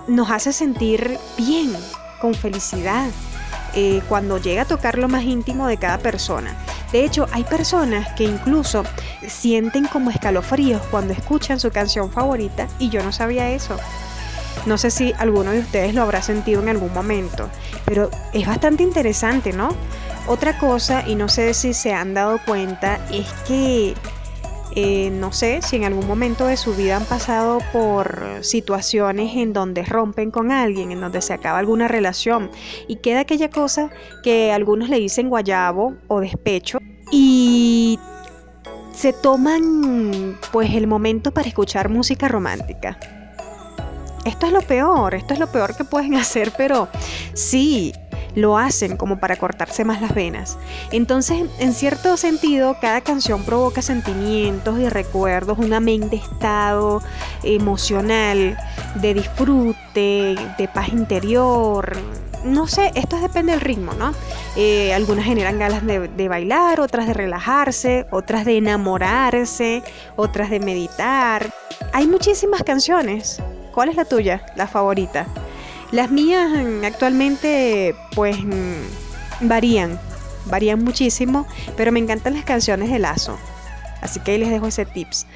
nos 0.08 0.32
hace 0.32 0.54
sentir 0.54 1.18
bien, 1.38 1.72
con 2.20 2.34
felicidad, 2.34 3.10
eh, 3.74 4.02
cuando 4.10 4.38
llega 4.38 4.64
a 4.64 4.66
tocar 4.66 4.98
lo 4.98 5.08
más 5.08 5.24
íntimo 5.24 5.68
de 5.68 5.78
cada 5.78 5.98
persona. 6.00 6.56
De 6.92 7.06
hecho, 7.06 7.28
hay 7.32 7.44
personas 7.44 8.12
que 8.14 8.26
incluso 8.26 8.84
sienten 9.28 9.88
como 9.88 10.10
escalofríos 10.10 10.82
cuando 10.92 11.14
escuchan 11.14 11.60
su 11.60 11.72
canción 11.72 12.12
favorita 12.12 12.68
y 12.80 12.90
yo 12.90 13.02
no 13.04 13.12
sabía 13.12 13.50
eso. 13.52 13.78
No 14.66 14.78
sé 14.78 14.92
si 14.92 15.14
alguno 15.18 15.52
de 15.52 15.60
ustedes 15.60 15.96
lo 15.96 16.02
habrá 16.02 16.22
sentido 16.22 16.62
en 16.62 16.70
algún 16.70 16.94
momento, 16.94 17.50
pero 17.86 18.12
es 18.34 18.46
bastante 18.46 18.84
interesante, 18.84 19.54
¿no? 19.54 19.70
Otra 20.28 20.60
cosa, 20.60 21.04
y 21.08 21.16
no 21.16 21.30
sé 21.30 21.54
si 21.54 21.74
se 21.74 21.94
han 21.94 22.14
dado 22.14 22.40
cuenta, 22.46 23.00
es 23.12 23.28
que 23.48 23.96
eh, 24.76 25.10
no 25.12 25.34
sé 25.34 25.62
si 25.62 25.76
en 25.76 25.84
algún 25.84 26.08
momento 26.08 26.46
de 26.46 26.56
su 26.56 26.74
vida 26.74 26.96
han 26.96 27.06
pasado 27.06 27.60
por 27.74 28.40
situaciones 28.42 29.36
en 29.36 29.54
donde 29.54 29.84
rompen 29.84 30.32
con 30.32 30.52
alguien, 30.52 30.92
en 30.92 31.02
donde 31.02 31.22
se 31.22 31.34
acaba 31.34 31.60
alguna 31.60 31.88
relación 31.88 32.50
y 32.88 32.98
queda 32.98 33.22
aquella 33.22 33.50
cosa 33.50 33.90
que 34.24 34.52
algunos 34.52 34.90
le 34.90 35.00
dicen 35.00 35.30
guayabo 35.30 35.96
o 36.08 36.22
despecho 36.22 36.80
y 37.12 38.00
se 38.94 39.14
toman 39.14 40.38
pues 40.52 40.74
el 40.74 40.88
momento 40.88 41.32
para 41.32 41.48
escuchar 41.48 41.90
música 41.90 42.28
romántica. 42.28 42.98
Esto 44.26 44.46
es 44.46 44.54
lo 44.54 44.62
peor, 44.62 45.16
esto 45.16 45.34
es 45.34 45.40
lo 45.40 45.48
peor 45.52 45.76
que 45.76 45.84
pueden 45.84 46.16
hacer, 46.22 46.54
pero 46.56 46.88
sí, 47.34 47.94
lo 48.36 48.58
hacen 48.58 48.98
como 48.98 49.20
para 49.20 49.36
cortarse 49.36 49.86
más 49.86 50.02
las 50.02 50.14
venas. 50.14 50.58
Entonces, 50.92 51.44
en 51.60 51.74
cierto 51.74 52.18
sentido, 52.18 52.78
cada 52.80 53.02
canción 53.02 53.44
provoca 53.44 53.82
sentimientos 53.82 54.80
y 54.80 54.90
recuerdos, 54.90 55.58
un 55.58 55.74
amén 55.74 56.10
de 56.10 56.18
estado 56.18 57.02
emocional, 57.44 58.58
de 58.96 59.14
disfrute, 59.14 60.36
de 60.58 60.68
paz 60.74 60.90
interior, 60.90 61.98
no 62.44 62.68
sé, 62.68 62.92
esto 62.96 63.20
depende 63.20 63.52
del 63.52 63.62
ritmo, 63.62 63.94
¿no? 63.94 64.14
Eh, 64.56 64.94
algunas 64.94 65.26
generan 65.26 65.60
ganas 65.60 65.86
de, 65.86 66.08
de, 66.08 66.28
bailar, 66.28 66.80
otras 66.80 67.08
de 67.08 67.14
relajarse, 67.14 68.08
otras 68.10 68.46
de 68.46 68.58
enamorarse, 68.58 69.84
otras 70.16 70.50
de 70.50 70.60
meditar. 70.60 71.52
Hay 71.94 72.08
muchísimas 72.08 72.64
canciones. 72.64 73.42
¿Cuál 73.74 73.90
es 73.90 73.96
la 73.96 74.06
tuya, 74.06 74.46
la 74.56 74.68
favorita? 74.68 75.28
Las 75.92 76.10
mías 76.10 76.50
mm, 76.50 76.86
actualmente 76.86 77.96
pues 78.16 78.42
mm, 78.44 79.48
varían, 79.48 80.00
varían 80.46 80.84
muchísimo, 80.84 81.48
pero 81.76 81.92
me 81.92 82.00
encantan 82.00 82.34
las 82.34 82.46
canciones 82.46 82.90
de 82.90 83.00
Lazo. 83.00 83.38
Así 84.02 84.20
que 84.20 84.32
ahí 84.32 84.38
les 84.38 84.50
dejo 84.50 84.68
ese 84.68 84.86
tips. 84.86 85.28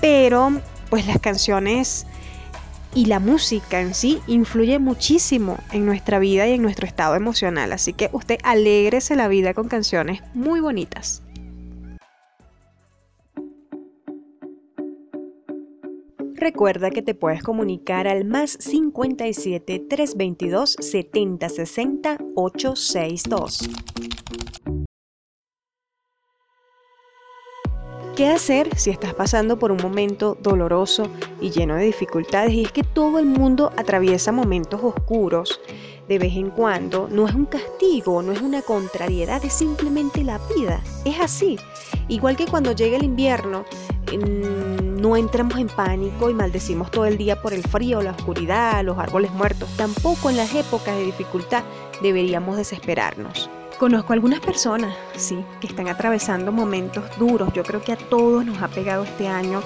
Pero 0.00 0.60
pues 0.88 1.06
las 1.06 1.18
canciones 1.18 2.06
y 2.94 3.06
la 3.06 3.18
música 3.18 3.80
en 3.80 3.92
sí 3.94 4.22
influye 4.26 4.78
muchísimo 4.78 5.58
en 5.72 5.84
nuestra 5.84 6.18
vida 6.18 6.46
y 6.46 6.52
en 6.52 6.62
nuestro 6.62 6.86
estado 6.86 7.16
emocional. 7.16 7.72
Así 7.72 7.92
que 7.92 8.08
usted 8.12 8.38
alegrese 8.44 9.16
la 9.16 9.28
vida 9.28 9.52
con 9.52 9.68
canciones 9.68 10.22
muy 10.32 10.60
bonitas. 10.60 11.22
Recuerda 16.38 16.90
que 16.90 17.00
te 17.00 17.14
puedes 17.14 17.42
comunicar 17.42 18.06
al 18.06 18.26
más 18.26 18.58
57 18.60 19.86
322 19.88 20.76
7060 20.78 22.18
862. 22.34 23.70
¿Qué 28.14 28.28
hacer 28.28 28.76
si 28.76 28.90
estás 28.90 29.14
pasando 29.14 29.58
por 29.58 29.72
un 29.72 29.78
momento 29.82 30.36
doloroso 30.42 31.08
y 31.40 31.50
lleno 31.50 31.74
de 31.74 31.84
dificultades? 31.84 32.52
Y 32.52 32.64
es 32.64 32.72
que 32.72 32.82
todo 32.82 33.18
el 33.18 33.26
mundo 33.26 33.72
atraviesa 33.76 34.30
momentos 34.30 34.80
oscuros 34.82 35.58
de 36.06 36.18
vez 36.18 36.34
en 36.36 36.50
cuando. 36.50 37.08
No 37.10 37.26
es 37.26 37.34
un 37.34 37.46
castigo, 37.46 38.22
no 38.22 38.32
es 38.32 38.42
una 38.42 38.60
contrariedad, 38.60 39.42
es 39.42 39.54
simplemente 39.54 40.22
la 40.22 40.38
vida. 40.54 40.82
Es 41.06 41.18
así. 41.18 41.58
Igual 42.08 42.36
que 42.36 42.46
cuando 42.46 42.72
llega 42.72 42.98
el 42.98 43.04
invierno, 43.04 43.64
no 44.96 45.16
entramos 45.16 45.58
en 45.58 45.68
pánico 45.68 46.30
y 46.30 46.34
maldecimos 46.34 46.90
todo 46.90 47.06
el 47.06 47.18
día 47.18 47.40
por 47.40 47.52
el 47.52 47.62
frío, 47.62 48.02
la 48.02 48.12
oscuridad, 48.12 48.82
los 48.82 48.98
árboles 48.98 49.30
muertos. 49.32 49.68
Tampoco 49.76 50.30
en 50.30 50.36
las 50.36 50.54
épocas 50.54 50.96
de 50.96 51.04
dificultad 51.04 51.62
deberíamos 52.02 52.56
desesperarnos. 52.56 53.50
Conozco 53.78 54.14
algunas 54.14 54.40
personas, 54.40 54.96
sí, 55.16 55.44
que 55.60 55.66
están 55.66 55.88
atravesando 55.88 56.50
momentos 56.50 57.04
duros. 57.18 57.52
Yo 57.52 57.62
creo 57.62 57.82
que 57.82 57.92
a 57.92 57.96
todos 57.96 58.44
nos 58.46 58.62
ha 58.62 58.68
pegado 58.68 59.04
este 59.04 59.28
año, 59.28 59.60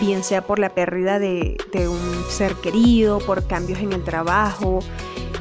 bien 0.00 0.24
sea 0.24 0.40
por 0.40 0.58
la 0.58 0.70
pérdida 0.70 1.18
de, 1.18 1.58
de 1.70 1.86
un 1.86 2.24
ser 2.30 2.54
querido, 2.54 3.18
por 3.18 3.46
cambios 3.46 3.80
en 3.80 3.92
el 3.92 4.02
trabajo. 4.02 4.78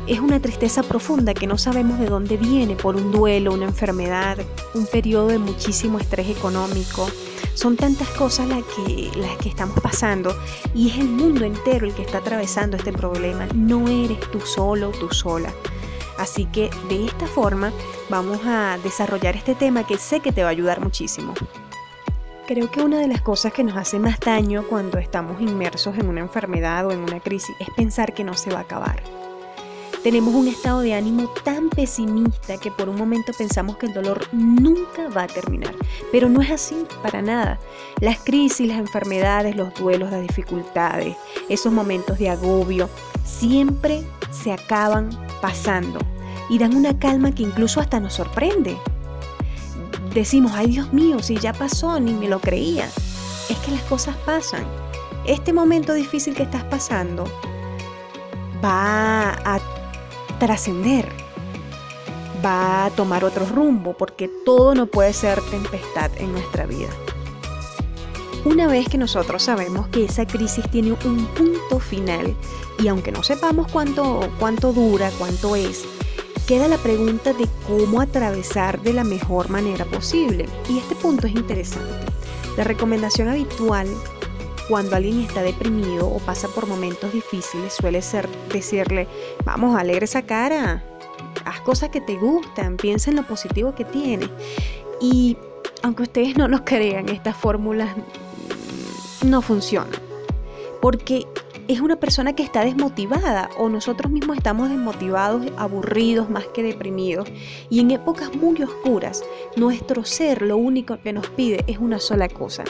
Es 0.05 0.19
una 0.19 0.41
tristeza 0.41 0.83
profunda 0.83 1.33
que 1.33 1.47
no 1.47 1.57
sabemos 1.57 1.97
de 1.97 2.07
dónde 2.07 2.35
viene, 2.35 2.75
por 2.75 2.97
un 2.97 3.11
duelo, 3.11 3.53
una 3.53 3.65
enfermedad, 3.65 4.37
un 4.73 4.85
periodo 4.85 5.27
de 5.27 5.37
muchísimo 5.37 5.97
estrés 5.97 6.29
económico. 6.29 7.07
Son 7.53 7.75
tantas 7.75 8.07
cosas 8.09 8.47
las 8.47 8.63
que, 8.63 9.11
las 9.15 9.37
que 9.37 9.49
estamos 9.49 9.79
pasando 9.79 10.35
y 10.73 10.89
es 10.89 10.97
el 10.97 11.09
mundo 11.09 11.45
entero 11.45 11.85
el 11.85 11.93
que 11.93 12.01
está 12.01 12.19
atravesando 12.19 12.77
este 12.77 12.91
problema. 12.91 13.47
No 13.53 13.87
eres 13.87 14.19
tú 14.31 14.39
solo, 14.41 14.91
tú 14.91 15.09
sola. 15.11 15.53
Así 16.17 16.45
que 16.45 16.69
de 16.89 17.05
esta 17.05 17.27
forma 17.27 17.71
vamos 18.09 18.39
a 18.45 18.77
desarrollar 18.83 19.35
este 19.35 19.55
tema 19.55 19.87
que 19.87 19.97
sé 19.97 20.19
que 20.19 20.31
te 20.31 20.43
va 20.43 20.49
a 20.49 20.51
ayudar 20.51 20.81
muchísimo. 20.81 21.33
Creo 22.45 22.71
que 22.71 22.81
una 22.81 22.99
de 22.99 23.07
las 23.07 23.21
cosas 23.21 23.53
que 23.53 23.63
nos 23.63 23.77
hace 23.77 23.99
más 23.99 24.19
daño 24.19 24.65
cuando 24.67 24.97
estamos 24.97 25.39
inmersos 25.39 25.95
en 25.97 26.09
una 26.09 26.21
enfermedad 26.21 26.87
o 26.87 26.91
en 26.91 26.99
una 26.99 27.19
crisis 27.19 27.55
es 27.59 27.69
pensar 27.75 28.13
que 28.13 28.23
no 28.23 28.33
se 28.33 28.51
va 28.51 28.57
a 28.57 28.61
acabar. 28.61 29.01
Tenemos 30.03 30.33
un 30.33 30.47
estado 30.47 30.79
de 30.79 30.93
ánimo 30.93 31.27
tan 31.43 31.69
pesimista 31.69 32.57
que 32.57 32.71
por 32.71 32.87
un 32.87 32.95
momento 32.95 33.33
pensamos 33.37 33.75
que 33.77 33.87
el 33.87 33.93
dolor 33.93 34.27
nunca 34.31 35.09
va 35.09 35.23
a 35.23 35.27
terminar. 35.27 35.75
Pero 36.11 36.29
no 36.29 36.41
es 36.41 36.51
así 36.51 36.85
para 37.03 37.21
nada. 37.21 37.59
Las 37.99 38.19
crisis, 38.19 38.67
las 38.67 38.79
enfermedades, 38.79 39.57
los 39.57 39.73
duelos, 39.73 40.11
las 40.11 40.21
dificultades, 40.21 41.17
esos 41.49 41.73
momentos 41.73 42.17
de 42.17 42.29
agobio, 42.29 42.89
siempre 43.25 44.03
se 44.31 44.53
acaban 44.53 45.09
pasando 45.41 45.99
y 46.49 46.57
dan 46.57 46.75
una 46.75 46.97
calma 46.97 47.33
que 47.33 47.43
incluso 47.43 47.81
hasta 47.81 47.99
nos 47.99 48.13
sorprende. 48.13 48.77
Decimos, 50.13 50.53
ay 50.55 50.67
Dios 50.67 50.93
mío, 50.93 51.19
si 51.21 51.35
ya 51.35 51.51
pasó, 51.51 51.99
ni 51.99 52.13
me 52.13 52.29
lo 52.29 52.39
creía. 52.39 52.85
Es 53.49 53.57
que 53.65 53.71
las 53.71 53.83
cosas 53.83 54.15
pasan. 54.25 54.65
Este 55.25 55.51
momento 55.51 55.93
difícil 55.93 56.33
que 56.33 56.43
estás 56.43 56.63
pasando 56.63 57.25
va 58.63 59.37
a 59.45 59.58
trascender, 60.39 61.07
va 62.43 62.85
a 62.85 62.89
tomar 62.91 63.23
otro 63.25 63.45
rumbo, 63.45 63.93
porque 63.93 64.29
todo 64.45 64.73
no 64.73 64.87
puede 64.87 65.13
ser 65.13 65.41
tempestad 65.41 66.11
en 66.17 66.31
nuestra 66.31 66.65
vida. 66.65 66.89
Una 68.45 68.67
vez 68.67 68.87
que 68.87 68.97
nosotros 68.97 69.43
sabemos 69.43 69.87
que 69.89 70.05
esa 70.05 70.25
crisis 70.25 70.63
tiene 70.71 70.93
un 71.03 71.25
punto 71.27 71.79
final, 71.79 72.35
y 72.79 72.87
aunque 72.87 73.11
no 73.11 73.21
sepamos 73.21 73.69
cuánto, 73.71 74.21
cuánto 74.39 74.71
dura, 74.71 75.11
cuánto 75.19 75.55
es, 75.55 75.83
queda 76.47 76.67
la 76.67 76.77
pregunta 76.77 77.33
de 77.33 77.47
cómo 77.67 78.01
atravesar 78.01 78.81
de 78.81 78.93
la 78.93 79.03
mejor 79.03 79.49
manera 79.49 79.85
posible. 79.85 80.47
Y 80.69 80.79
este 80.79 80.95
punto 80.95 81.27
es 81.27 81.33
interesante. 81.33 82.05
La 82.57 82.63
recomendación 82.63 83.27
habitual 83.27 83.87
cuando 84.69 84.95
alguien 84.95 85.21
está 85.21 85.41
deprimido 85.41 86.07
o 86.07 86.19
pasa 86.19 86.47
por 86.47 86.67
momentos 86.67 87.11
difíciles 87.11 87.73
suele 87.73 88.03
ser 88.03 88.29
decirle, 88.53 89.07
vamos, 89.43 89.75
alegre 89.75 90.05
esa 90.05 90.21
cara, 90.21 90.83
haz 91.43 91.59
cosas 91.61 91.89
que 91.89 91.99
te 91.99 92.15
gustan, 92.15 92.77
piensa 92.77 93.09
en 93.09 93.15
lo 93.15 93.23
positivo 93.23 93.73
que 93.73 93.83
tiene. 93.83 94.29
Y 95.01 95.35
aunque 95.81 96.03
ustedes 96.03 96.37
no 96.37 96.47
lo 96.47 96.63
crean, 96.65 97.09
estas 97.09 97.35
fórmulas 97.35 97.89
no 99.25 99.41
funciona. 99.41 99.89
Porque 100.81 101.25
es 101.67 101.81
una 101.81 101.97
persona 101.97 102.33
que 102.33 102.43
está 102.43 102.63
desmotivada 102.63 103.49
o 103.57 103.69
nosotros 103.69 104.11
mismos 104.11 104.37
estamos 104.37 104.69
desmotivados, 104.69 105.45
aburridos 105.57 106.29
más 106.29 106.45
que 106.47 106.61
deprimidos. 106.61 107.27
Y 107.71 107.79
en 107.79 107.89
épocas 107.89 108.35
muy 108.35 108.61
oscuras, 108.61 109.23
nuestro 109.55 110.05
ser 110.05 110.43
lo 110.43 110.57
único 110.57 110.99
que 111.01 111.11
nos 111.11 111.27
pide 111.29 111.63
es 111.67 111.79
una 111.79 111.99
sola 111.99 112.29
cosa. 112.29 112.63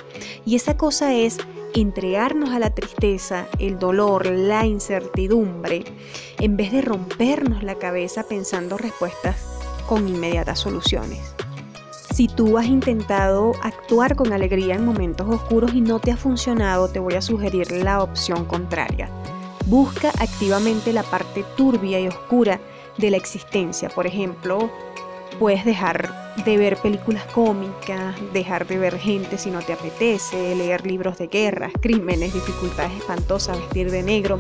Y 0.46 0.56
esa 0.56 0.78
cosa 0.78 1.14
es 1.14 1.38
entregarnos 1.76 2.50
a 2.50 2.60
la 2.60 2.70
tristeza, 2.70 3.48
el 3.60 3.80
dolor, 3.80 4.26
la 4.28 4.66
incertidumbre, 4.66 5.84
en 6.40 6.58
vez 6.58 6.72
de 6.72 6.82
rompernos 6.82 7.64
la 7.64 7.76
cabeza 7.76 8.24
pensando 8.24 8.78
respuestas 8.78 9.38
con 9.88 10.08
inmediatas 10.08 10.60
soluciones. 10.60 11.36
Si 12.14 12.28
tú 12.28 12.58
has 12.58 12.66
intentado 12.66 13.54
actuar 13.62 14.16
con 14.16 14.34
alegría 14.34 14.76
en 14.76 14.86
momentos 14.86 15.28
oscuros 15.30 15.74
y 15.74 15.82
no 15.82 16.00
te 16.00 16.12
ha 16.12 16.18
funcionado, 16.18 16.90
te 16.90 17.00
voy 17.00 17.14
a 17.14 17.22
sugerir 17.22 17.72
la 17.72 18.04
opción 18.04 18.46
contraria. 18.46 19.10
Busca 19.68 20.10
activamente 20.20 20.92
la 20.92 21.04
parte 21.04 21.46
turbia 21.56 22.00
y 22.00 22.08
oscura 22.08 22.60
de 22.98 23.12
la 23.12 23.18
existencia. 23.18 23.90
Por 23.90 24.06
ejemplo, 24.06 24.70
puedes 25.40 25.64
dejar 25.64 26.29
de 26.46 26.58
ver 26.58 26.78
películas 26.78 27.26
cómicas, 27.26 28.16
dejar 28.34 28.68
de 28.68 28.78
ver 28.78 28.98
gente 28.98 29.38
si 29.38 29.52
no 29.52 29.60
te 29.60 29.74
apetece, 29.74 30.56
leer 30.56 30.86
libros 30.86 31.18
de 31.18 31.28
guerras, 31.28 31.72
crímenes, 31.82 32.34
dificultades 32.34 32.94
espantosas, 32.98 33.58
vestir 33.58 33.92
de 33.92 34.04
negro, 34.04 34.40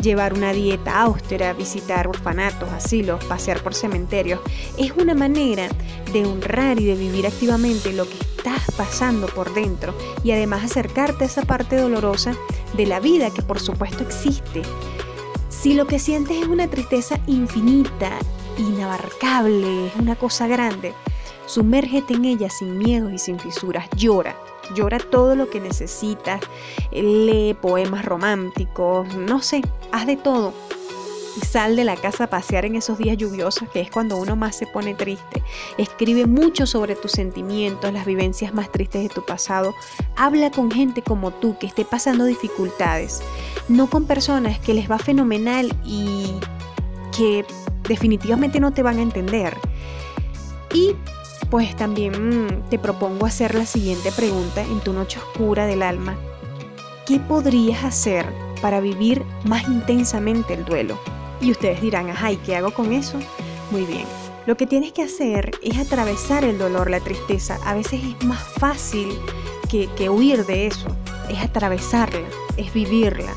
llevar 0.00 0.34
una 0.34 0.52
dieta 0.52 1.00
austera, 1.00 1.52
visitar 1.52 2.06
orfanatos, 2.06 2.68
asilos, 2.70 3.24
pasear 3.24 3.62
por 3.62 3.74
cementerios. 3.74 4.40
Es 4.78 4.92
una 4.92 5.14
manera 5.14 5.68
de 6.12 6.26
honrar 6.26 6.80
y 6.80 6.86
de 6.86 6.94
vivir 6.94 7.26
activamente 7.26 7.92
lo 7.92 8.04
que 8.04 8.18
estás 8.36 8.70
pasando 8.76 9.26
por 9.28 9.52
dentro 9.54 9.94
y 10.24 10.32
además 10.32 10.64
acercarte 10.64 11.24
a 11.24 11.26
esa 11.26 11.42
parte 11.42 11.76
dolorosa 11.76 12.34
de 12.74 12.86
la 12.86 13.00
vida 13.00 13.30
que 13.30 13.42
por 13.42 13.60
supuesto 13.60 14.02
existe. 14.02 14.62
Si 15.48 15.74
lo 15.74 15.86
que 15.86 15.98
sientes 15.98 16.36
es 16.36 16.48
una 16.48 16.68
tristeza 16.68 17.20
infinita, 17.26 18.18
inabarcable, 18.58 19.86
es 19.86 19.96
una 19.96 20.16
cosa 20.16 20.48
grande, 20.48 20.92
sumérgete 21.46 22.14
en 22.14 22.24
ella 22.24 22.50
sin 22.50 22.78
miedos 22.78 23.12
y 23.12 23.18
sin 23.18 23.38
fisuras, 23.38 23.88
llora, 23.96 24.36
llora 24.74 24.98
todo 24.98 25.34
lo 25.34 25.50
que 25.50 25.60
necesitas, 25.60 26.40
lee 26.90 27.54
poemas 27.60 28.04
románticos, 28.04 29.14
no 29.14 29.40
sé, 29.40 29.62
haz 29.90 30.06
de 30.06 30.16
todo. 30.16 30.52
Sal 31.48 31.76
de 31.76 31.84
la 31.84 31.96
casa 31.96 32.24
a 32.24 32.30
pasear 32.30 32.66
en 32.66 32.76
esos 32.76 32.98
días 32.98 33.16
lluviosos, 33.16 33.66
que 33.70 33.80
es 33.80 33.90
cuando 33.90 34.18
uno 34.18 34.36
más 34.36 34.54
se 34.54 34.66
pone 34.66 34.94
triste. 34.94 35.42
Escribe 35.78 36.26
mucho 36.26 36.66
sobre 36.66 36.94
tus 36.94 37.12
sentimientos, 37.12 37.90
las 37.90 38.04
vivencias 38.04 38.52
más 38.52 38.70
tristes 38.70 39.04
de 39.04 39.08
tu 39.08 39.24
pasado. 39.24 39.74
Habla 40.14 40.50
con 40.50 40.70
gente 40.70 41.00
como 41.00 41.30
tú 41.30 41.56
que 41.58 41.66
esté 41.66 41.86
pasando 41.86 42.26
dificultades, 42.26 43.22
no 43.68 43.88
con 43.88 44.04
personas 44.04 44.58
que 44.58 44.74
les 44.74 44.90
va 44.90 44.98
fenomenal 44.98 45.74
y 45.86 46.34
que 47.16 47.46
definitivamente 47.88 48.60
no 48.60 48.72
te 48.72 48.82
van 48.82 48.98
a 48.98 49.02
entender. 49.02 49.56
Y 50.74 50.94
pues 51.50 51.74
también 51.76 52.46
mm, 52.46 52.70
te 52.70 52.78
propongo 52.78 53.26
hacer 53.26 53.54
la 53.54 53.66
siguiente 53.66 54.12
pregunta 54.12 54.62
en 54.62 54.80
tu 54.80 54.92
noche 54.92 55.18
oscura 55.18 55.66
del 55.66 55.82
alma. 55.82 56.16
¿Qué 57.06 57.18
podrías 57.18 57.84
hacer 57.84 58.26
para 58.60 58.80
vivir 58.80 59.22
más 59.44 59.68
intensamente 59.68 60.54
el 60.54 60.64
duelo? 60.64 60.98
Y 61.40 61.50
ustedes 61.50 61.80
dirán, 61.80 62.08
ajá, 62.10 62.32
¿y 62.32 62.36
qué 62.36 62.56
hago 62.56 62.72
con 62.72 62.92
eso? 62.92 63.18
Muy 63.70 63.84
bien. 63.84 64.04
Lo 64.46 64.56
que 64.56 64.66
tienes 64.66 64.92
que 64.92 65.02
hacer 65.02 65.52
es 65.62 65.78
atravesar 65.78 66.44
el 66.44 66.58
dolor, 66.58 66.90
la 66.90 67.00
tristeza. 67.00 67.58
A 67.64 67.74
veces 67.74 68.00
es 68.02 68.24
más 68.24 68.42
fácil 68.58 69.08
que, 69.68 69.88
que 69.96 70.08
huir 70.08 70.46
de 70.46 70.66
eso. 70.66 70.88
Es 71.28 71.40
atravesarla, 71.40 72.26
es 72.56 72.72
vivirla. 72.72 73.32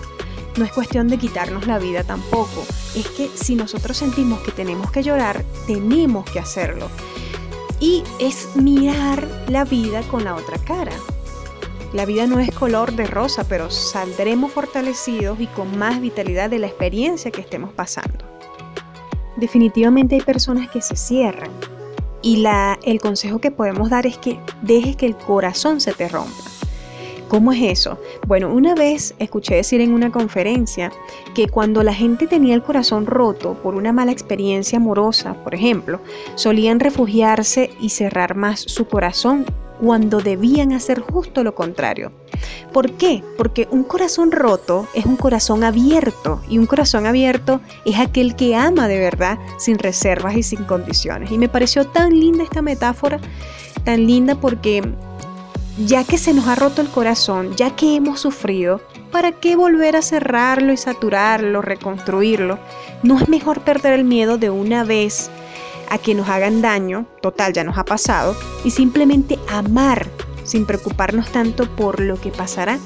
No 0.58 0.64
es 0.64 0.72
cuestión 0.72 1.08
de 1.08 1.18
quitarnos 1.18 1.68
la 1.68 1.80
vida 1.80 2.04
tampoco. 2.04 2.66
Es 2.96 3.08
que 3.10 3.30
si 3.36 3.56
nosotros 3.56 3.98
sentimos 3.98 4.40
que 4.42 4.52
tenemos 4.52 4.90
que 4.92 5.04
llorar, 5.04 5.44
tenemos 5.68 6.30
que 6.30 6.40
hacerlo. 6.40 6.90
Y 7.80 8.04
es 8.20 8.56
mirar 8.56 9.28
la 9.48 9.66
vida 9.66 10.02
con 10.04 10.24
la 10.24 10.36
otra 10.36 10.58
cara. 10.60 10.94
La 11.94 12.06
vida 12.06 12.28
no 12.28 12.40
es 12.40 12.52
color 12.52 12.94
de 12.94 13.06
rosa, 13.06 13.46
pero 13.48 13.72
saldremos 13.72 14.52
fortalecidos 14.52 15.40
y 15.40 15.48
con 15.48 15.78
más 15.78 16.02
vitalidad 16.02 16.50
de 16.50 16.60
la 16.60 16.68
experiencia 16.68 17.32
que 17.32 17.42
estemos 17.42 17.74
pasando. 17.74 18.26
Definitivamente 19.38 20.16
hay 20.16 20.22
personas 20.22 20.70
que 20.70 20.82
se 20.82 20.96
cierran 20.96 21.52
y 22.22 22.38
la, 22.38 22.80
el 22.84 23.00
consejo 23.00 23.40
que 23.40 23.52
podemos 23.52 23.90
dar 23.90 24.08
es 24.08 24.18
que 24.18 24.40
dejes 24.62 24.96
que 24.96 25.06
el 25.06 25.16
corazón 25.16 25.80
se 25.80 25.94
te 25.94 26.10
rompa. 26.10 26.55
¿Cómo 27.28 27.52
es 27.52 27.62
eso? 27.62 27.98
Bueno, 28.28 28.54
una 28.54 28.76
vez 28.76 29.16
escuché 29.18 29.56
decir 29.56 29.82
en 29.82 29.94
una 29.94 30.12
conferencia 30.12 30.92
que 31.34 31.48
cuando 31.48 31.82
la 31.82 31.94
gente 31.94 32.28
tenía 32.28 32.54
el 32.54 32.62
corazón 32.62 33.08
roto 33.08 33.56
por 33.56 33.76
una 33.76 33.92
mala 33.92 34.12
experiencia 34.12 34.78
amorosa, 34.78 35.34
por 35.44 35.56
ejemplo, 35.56 36.00
solían 36.36 36.80
refugiarse 36.80 37.72
y 37.80 37.90
cerrar 37.90 38.36
más 38.36 38.60
su 38.60 38.86
corazón 38.86 39.46
cuando 39.82 40.20
debían 40.22 40.72
hacer 40.72 41.02
justo 41.02 41.44
lo 41.44 41.56
contrario. 41.56 42.12
¿Por 42.72 42.92
qué? 42.92 43.24
Porque 43.38 43.68
un 43.72 43.84
corazón 43.84 44.32
roto 44.32 44.88
es 44.94 45.06
un 45.06 45.16
corazón 45.16 45.64
abierto 45.64 46.42
y 46.48 46.58
un 46.58 46.66
corazón 46.66 47.06
abierto 47.06 47.60
es 47.86 48.00
aquel 48.00 48.36
que 48.36 48.56
ama 48.56 48.88
de 48.88 49.00
verdad 49.00 49.40
sin 49.58 49.80
reservas 49.80 50.36
y 50.36 50.44
sin 50.44 50.64
condiciones. 50.66 51.32
Y 51.32 51.38
me 51.38 51.50
pareció 51.50 51.88
tan 51.88 52.18
linda 52.20 52.44
esta 52.44 52.62
metáfora, 52.62 53.20
tan 53.84 54.06
linda 54.06 54.36
porque 54.36 54.84
ya 55.78 56.04
que 56.04 56.18
se 56.18 56.34
nos 56.34 56.48
ha 56.48 56.56
roto 56.56 56.82
el 56.82 56.90
corazón, 56.90 57.56
ya 57.56 57.76
que 57.76 57.96
hemos 57.96 58.20
sufrido, 58.20 58.82
¿para 59.12 59.34
qué 59.34 59.56
volver 59.56 59.96
a 59.96 60.02
cerrarlo 60.02 60.72
y 60.72 60.78
saturarlo, 60.78 61.62
reconstruirlo? 61.62 62.60
¿No 63.04 63.18
es 63.18 63.28
mejor 63.28 63.62
perder 63.62 63.94
el 63.94 64.04
miedo 64.04 64.38
de 64.38 64.50
una 64.50 64.84
vez 64.84 65.30
a 65.90 65.98
que 65.98 66.16
nos 66.16 66.30
hagan 66.30 66.62
daño, 66.62 67.06
total 67.22 67.54
ya 67.54 67.64
nos 67.64 67.78
ha 67.78 67.86
pasado, 67.86 68.36
y 68.64 68.72
simplemente 68.72 69.38
amar 69.48 70.10
sin 70.44 70.66
preocuparnos 70.66 71.30
tanto 71.32 71.70
por 71.76 72.00
lo 72.00 72.20
que 72.20 72.30
pasará. 72.30 72.80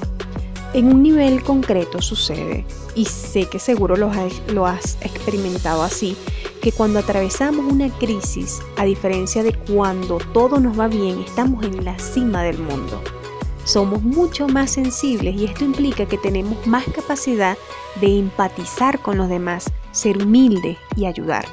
En 0.72 0.86
un 0.86 1.02
nivel 1.02 1.42
concreto 1.42 2.00
sucede, 2.00 2.64
y 2.94 3.06
sé 3.06 3.46
que 3.46 3.58
seguro 3.58 3.96
lo 3.96 4.66
has, 4.66 4.98
experimentado 5.00 5.82
así, 5.82 6.16
que 6.62 6.70
cuando 6.70 7.00
atravesamos 7.00 7.72
una 7.72 7.88
crisis, 7.98 8.60
a 8.76 8.84
diferencia 8.84 9.42
de 9.42 9.52
cuando 9.52 10.18
todo 10.32 10.60
nos 10.60 10.78
va 10.78 10.86
bien, 10.86 11.18
estamos 11.26 11.64
en 11.64 11.84
la 11.84 11.98
cima 11.98 12.44
del 12.44 12.58
mundo. 12.58 13.02
Somos 13.64 14.02
mucho 14.02 14.46
más 14.46 14.70
sensibles 14.70 15.34
y 15.34 15.46
esto 15.46 15.64
implica 15.64 16.06
que 16.06 16.18
tenemos 16.18 16.64
más 16.68 16.84
capacidad 16.94 17.58
de 18.00 18.20
empatizar 18.20 19.00
con 19.00 19.18
los 19.18 19.28
demás, 19.28 19.72
ser 19.90 20.22
humildes 20.22 20.78
y 20.94 21.06
ayudar. 21.06 21.46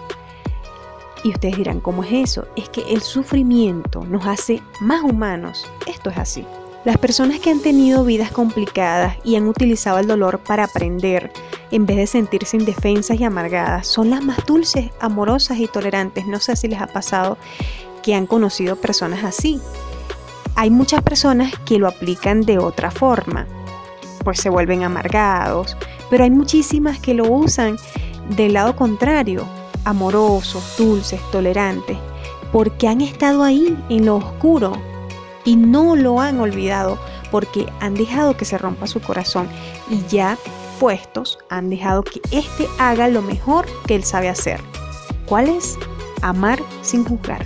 Y 1.24 1.30
ustedes 1.30 1.58
dirán, 1.58 1.80
¿cómo 1.80 2.04
es 2.04 2.12
eso? 2.12 2.48
Es 2.56 2.70
que 2.70 2.82
el 2.94 3.02
sufrimiento 3.02 4.06
nos 4.06 4.28
hace 4.28 4.62
más 4.80 5.02
humanos. 5.04 5.66
Esto 5.88 6.12
es 6.12 6.18
así. 6.20 6.46
Las 6.88 6.98
personas 7.00 7.42
que 7.42 7.52
han 7.52 7.60
tenido 7.60 8.06
vidas 8.06 8.32
complicadas 8.32 9.18
y 9.26 9.36
han 9.36 9.46
utilizado 9.46 10.00
el 10.00 10.08
dolor 10.08 10.40
para 10.40 10.64
aprender, 10.64 11.34
en 11.70 11.86
vez 11.86 11.98
de 11.98 12.08
sentirse 12.08 12.56
indefensas 12.56 13.20
y 13.20 13.26
amargadas, 13.26 13.88
son 13.88 14.10
las 14.10 14.24
más 14.24 14.46
dulces, 14.46 14.90
amorosas 15.02 15.60
y 15.60 15.68
tolerantes. 15.68 16.28
No 16.28 16.40
sé 16.40 16.56
si 16.56 16.70
les 16.70 16.80
ha 16.80 16.88
pasado 16.88 17.38
que 18.04 18.16
han 18.16 18.26
conocido 18.26 18.78
personas 18.78 19.26
así. 19.26 19.60
Hay 20.56 20.70
muchas 20.70 21.02
personas 21.02 21.52
que 21.66 21.78
lo 21.78 21.90
aplican 21.90 22.44
de 22.44 22.58
otra 22.58 22.90
forma, 22.90 23.46
pues 24.24 24.40
se 24.40 24.50
vuelven 24.50 24.84
amargados, 24.84 25.76
pero 26.10 26.24
hay 26.24 26.32
muchísimas 26.32 27.00
que 27.00 27.14
lo 27.14 27.30
usan 27.30 27.76
del 28.38 28.54
lado 28.54 28.78
contrario, 28.78 29.46
amorosos, 29.84 30.76
dulces, 30.78 31.20
tolerantes, 31.34 31.98
porque 32.54 32.88
han 32.88 33.02
estado 33.02 33.44
ahí 33.44 33.78
en 33.90 34.06
lo 34.06 34.16
oscuro 34.16 34.87
y 35.48 35.56
no 35.56 35.96
lo 35.96 36.20
han 36.20 36.42
olvidado, 36.42 37.00
porque 37.32 37.68
han 37.80 37.94
dejado 37.94 38.36
que 38.36 38.44
se 38.44 38.58
rompa 38.58 38.86
su 38.86 39.02
corazón 39.02 39.48
y 39.90 40.06
ya 40.08 40.38
puestos 40.78 41.40
han 41.50 41.70
dejado 41.70 42.04
que 42.04 42.22
éste 42.32 42.68
haga 42.78 43.08
lo 43.08 43.22
mejor 43.22 43.66
que 43.88 43.96
él 43.96 44.04
sabe 44.04 44.28
hacer. 44.28 44.60
¿Cuál 45.26 45.48
es? 45.48 45.78
Amar 46.22 46.60
sin 46.82 47.06
juzgar. 47.06 47.46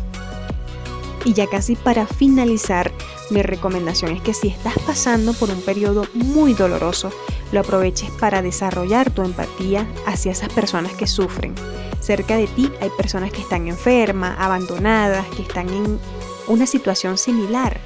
Y 1.26 1.34
ya 1.34 1.46
casi 1.46 1.76
para 1.76 2.08
finalizar, 2.08 2.92
mi 3.30 3.44
recomendación 3.44 4.12
es 4.12 4.22
que 4.22 4.34
si 4.34 4.48
estás 4.48 4.74
pasando 4.88 5.34
por 5.34 5.52
un 5.52 5.62
periodo 5.62 6.08
muy 6.14 6.56
doloroso, 6.56 7.12
lo 7.52 7.60
aproveches 7.60 8.10
para 8.20 8.42
desarrollar 8.42 9.12
tu 9.12 9.22
empatía 9.22 9.88
hacia 10.08 10.32
esas 10.32 10.50
personas 10.50 10.94
que 10.94 11.06
sufren 11.06 11.54
Cerca 12.02 12.36
de 12.36 12.48
ti 12.48 12.72
hay 12.82 12.90
personas 12.90 13.32
que 13.32 13.42
están 13.42 13.68
enfermas, 13.68 14.36
abandonadas, 14.40 15.28
que 15.36 15.44
están 15.44 15.70
en 15.70 16.00
una 16.48 16.66
situación 16.66 17.18
similar. 17.18 17.80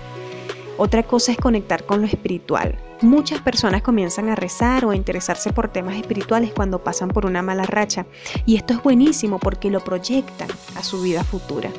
Otra 0.77 1.03
cosa 1.03 1.31
es 1.31 1.37
conectar 1.37 1.85
con 1.85 2.01
lo 2.01 2.07
espiritual. 2.07 2.77
Muchas 3.01 3.39
personas 3.41 3.81
comienzan 3.81 4.29
a 4.29 4.35
rezar 4.35 4.83
o 4.83 4.91
a 4.91 4.95
interesarse 4.95 5.53
por 5.53 5.69
temas 5.69 5.95
espirituales 5.95 6.51
cuando 6.53 6.83
pasan 6.83 7.09
por 7.09 7.25
una 7.25 7.41
mala 7.41 7.63
racha 7.63 8.05
y 8.45 8.57
esto 8.57 8.73
es 8.73 8.83
buenísimo 8.83 9.39
porque 9.39 9.69
lo 9.69 9.81
proyectan 9.81 10.49
a 10.75 10.83
su 10.83 11.01
vida 11.01 11.23
futura. 11.23 11.69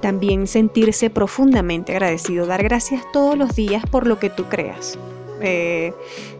También 0.00 0.46
sentirse 0.46 1.10
profundamente 1.10 1.92
agradecido, 1.92 2.46
dar 2.46 2.62
gracias 2.62 3.02
todos 3.12 3.36
los 3.36 3.56
días 3.56 3.84
por 3.90 4.06
lo 4.06 4.18
que 4.18 4.30
tú 4.30 4.44
creas. 4.44 4.98
Eh, 5.40 5.92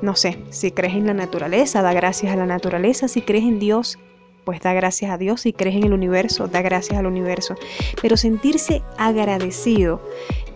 no 0.03 0.14
sé, 0.14 0.38
si 0.51 0.71
crees 0.71 0.95
en 0.95 1.07
la 1.07 1.14
naturaleza, 1.14 1.83
da 1.83 1.92
gracias 1.92 2.33
a 2.33 2.37
la 2.37 2.47
naturaleza, 2.47 3.09
si 3.09 3.23
crees 3.23 3.45
en 3.45 3.59
Dios, 3.59 3.99
pues 4.45 4.61
da 4.61 4.73
gracias 4.73 5.11
a 5.11 5.18
Dios. 5.18 5.42
Si 5.42 5.53
crees 5.53 5.77
en 5.77 5.85
el 5.85 5.92
universo, 5.92 6.49
da 6.49 6.62
gracias 6.62 6.99
al 6.99 7.07
universo. 7.07 7.55
Pero 8.01 8.16
sentirse 8.16 8.83
agradecido 8.99 10.01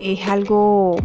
es 0.00 0.26
algo 0.28 0.96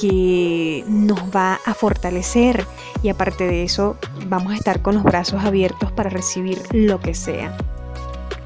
que 0.00 0.84
nos 0.88 1.18
va 1.34 1.60
a 1.66 1.74
fortalecer 1.74 2.66
y 3.02 3.08
aparte 3.08 3.46
de 3.46 3.64
eso 3.64 3.96
vamos 4.26 4.52
a 4.52 4.56
estar 4.56 4.80
con 4.82 4.94
los 4.94 5.04
brazos 5.04 5.44
abiertos 5.44 5.92
para 5.92 6.10
recibir 6.10 6.62
lo 6.72 7.00
que 7.00 7.14
sea 7.14 7.56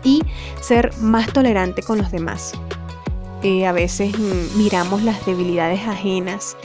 y 0.03 0.23
ser 0.61 0.91
más 0.99 1.33
tolerante 1.33 1.83
con 1.83 1.99
los 1.99 2.11
demás. 2.11 2.53
Eh, 3.43 3.67
a 3.67 3.73
veces 3.73 4.19
mm, 4.19 4.59
miramos 4.59 5.03
las 5.03 5.25
debilidades 5.27 5.87
ajenas 5.87 6.57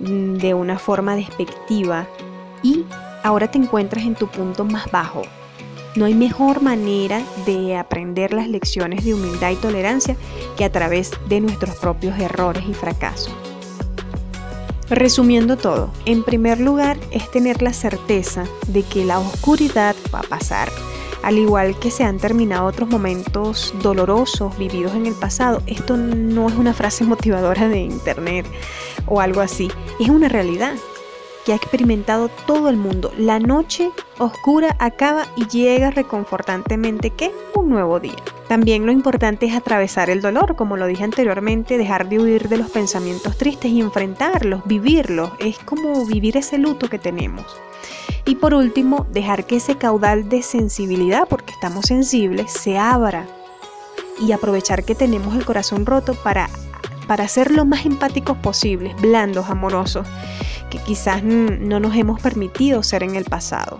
mm, 0.00 0.34
de 0.34 0.54
una 0.54 0.78
forma 0.78 1.16
despectiva 1.16 2.06
y 2.62 2.84
ahora 3.22 3.50
te 3.50 3.58
encuentras 3.58 4.04
en 4.04 4.14
tu 4.14 4.28
punto 4.28 4.64
más 4.64 4.90
bajo, 4.90 5.22
no 5.96 6.06
hay 6.06 6.14
mejor 6.14 6.60
manera 6.60 7.22
de 7.46 7.76
aprender 7.76 8.32
las 8.32 8.48
lecciones 8.48 9.04
de 9.04 9.14
humildad 9.14 9.50
y 9.50 9.56
tolerancia 9.56 10.16
que 10.56 10.64
a 10.64 10.72
través 10.72 11.12
de 11.28 11.40
nuestros 11.40 11.76
propios 11.76 12.18
errores 12.18 12.64
y 12.68 12.74
fracasos. 12.74 13.53
Resumiendo 14.90 15.56
todo, 15.56 15.90
en 16.04 16.22
primer 16.22 16.60
lugar 16.60 16.98
es 17.10 17.30
tener 17.30 17.62
la 17.62 17.72
certeza 17.72 18.44
de 18.68 18.82
que 18.82 19.04
la 19.04 19.18
oscuridad 19.18 19.96
va 20.14 20.20
a 20.20 20.24
pasar. 20.24 20.68
Al 21.22 21.38
igual 21.38 21.78
que 21.78 21.90
se 21.90 22.04
han 22.04 22.18
terminado 22.18 22.66
otros 22.66 22.90
momentos 22.90 23.72
dolorosos 23.82 24.56
vividos 24.58 24.92
en 24.94 25.06
el 25.06 25.14
pasado, 25.14 25.62
esto 25.66 25.96
no 25.96 26.50
es 26.50 26.54
una 26.54 26.74
frase 26.74 27.02
motivadora 27.04 27.66
de 27.66 27.78
internet 27.78 28.46
o 29.06 29.22
algo 29.22 29.40
así, 29.40 29.70
es 29.98 30.10
una 30.10 30.28
realidad 30.28 30.74
que 31.44 31.52
ha 31.52 31.56
experimentado 31.56 32.28
todo 32.46 32.68
el 32.68 32.76
mundo. 32.76 33.12
La 33.18 33.38
noche 33.38 33.90
oscura 34.18 34.76
acaba 34.78 35.26
y 35.36 35.46
llega 35.46 35.90
reconfortantemente 35.90 37.10
que 37.10 37.32
un 37.54 37.68
nuevo 37.68 38.00
día. 38.00 38.16
También 38.48 38.86
lo 38.86 38.92
importante 38.92 39.46
es 39.46 39.54
atravesar 39.54 40.10
el 40.10 40.20
dolor, 40.20 40.56
como 40.56 40.76
lo 40.76 40.86
dije 40.86 41.04
anteriormente, 41.04 41.78
dejar 41.78 42.08
de 42.08 42.18
huir 42.18 42.48
de 42.48 42.58
los 42.58 42.70
pensamientos 42.70 43.36
tristes 43.36 43.70
y 43.70 43.80
enfrentarlos, 43.80 44.64
vivirlos. 44.66 45.30
Es 45.38 45.58
como 45.58 46.04
vivir 46.06 46.36
ese 46.36 46.58
luto 46.58 46.88
que 46.88 46.98
tenemos. 46.98 47.44
Y 48.26 48.36
por 48.36 48.54
último, 48.54 49.06
dejar 49.10 49.46
que 49.46 49.56
ese 49.56 49.76
caudal 49.76 50.28
de 50.28 50.42
sensibilidad, 50.42 51.28
porque 51.28 51.52
estamos 51.52 51.86
sensibles, 51.86 52.52
se 52.52 52.78
abra 52.78 53.26
y 54.20 54.32
aprovechar 54.32 54.84
que 54.84 54.94
tenemos 54.94 55.34
el 55.34 55.44
corazón 55.44 55.84
roto 55.84 56.14
para, 56.14 56.48
para 57.06 57.28
ser 57.28 57.50
lo 57.50 57.64
más 57.64 57.84
empáticos 57.84 58.36
posibles, 58.38 58.94
blandos, 59.00 59.50
amorosos 59.50 60.06
quizás 60.78 61.22
no 61.22 61.80
nos 61.80 61.96
hemos 61.96 62.20
permitido 62.20 62.82
ser 62.82 63.02
en 63.02 63.16
el 63.16 63.24
pasado. 63.24 63.78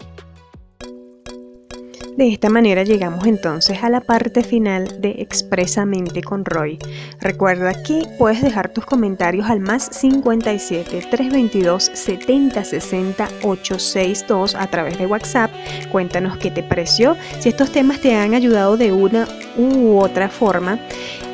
De 2.17 2.29
esta 2.29 2.49
manera 2.49 2.85
llegamos 2.85 3.27
entonces 3.27 3.83
a 3.83 3.91
la 3.91 4.01
parte 4.01 4.45
final 4.45 5.01
de 5.01 5.17
Expresamente 5.19 6.23
con 6.23 6.45
Roy. 6.45 6.79
Recuerda 7.21 7.73
que 7.83 8.03
puedes 8.19 8.41
dejar 8.41 8.73
tus 8.73 8.87
comentarios 8.87 9.51
al 9.51 9.59
más 9.59 9.89
57 9.91 11.09
322 11.11 11.91
70 11.93 12.63
60 12.63 13.29
862 13.43 14.55
a 14.55 14.67
través 14.69 14.97
de 14.97 15.07
WhatsApp. 15.07 15.51
Cuéntanos 15.91 16.37
qué 16.37 16.53
te 16.53 16.63
pareció, 16.63 17.17
si 17.41 17.49
estos 17.49 17.73
temas 17.73 18.01
te 18.01 18.15
han 18.15 18.35
ayudado 18.35 18.77
de 18.77 18.93
una 18.93 19.27
u 19.57 19.99
otra 19.99 20.29
forma. 20.29 20.79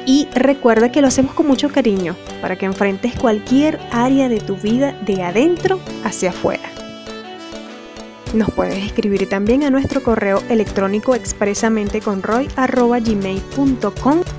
Y 0.07 0.29
recuerda 0.35 0.91
que 0.91 1.01
lo 1.01 1.09
hacemos 1.09 1.35
con 1.35 1.47
mucho 1.47 1.69
cariño 1.69 2.17
para 2.41 2.57
que 2.57 2.67
enfrentes 2.67 3.15
cualquier 3.15 3.79
área 3.93 4.29
de 4.29 4.41
tu 4.41 4.57
vida 4.57 4.93
de 5.07 5.23
adentro 5.23 5.81
hacia 6.05 6.31
afuera. 6.31 6.69
Nos 8.35 8.51
puedes 8.53 8.85
escribir 8.85 9.29
también 9.29 9.65
a 9.65 9.71
nuestro 9.71 10.03
correo 10.03 10.43
electrónico 10.49 11.15
expresamente 11.15 12.01
con 12.01 12.23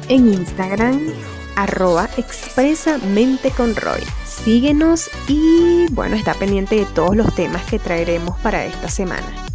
en 0.08 0.28
Instagram 0.34 1.12
arroba 1.56 2.10
expresamente 2.18 3.52
con 3.52 3.76
Roy. 3.76 4.02
Síguenos 4.26 5.10
y 5.28 5.88
bueno, 5.92 6.16
está 6.16 6.34
pendiente 6.34 6.76
de 6.76 6.86
todos 6.86 7.16
los 7.16 7.34
temas 7.36 7.64
que 7.66 7.80
traeremos 7.80 8.40
para 8.40 8.66
esta 8.66 8.88
semana. 8.88 9.51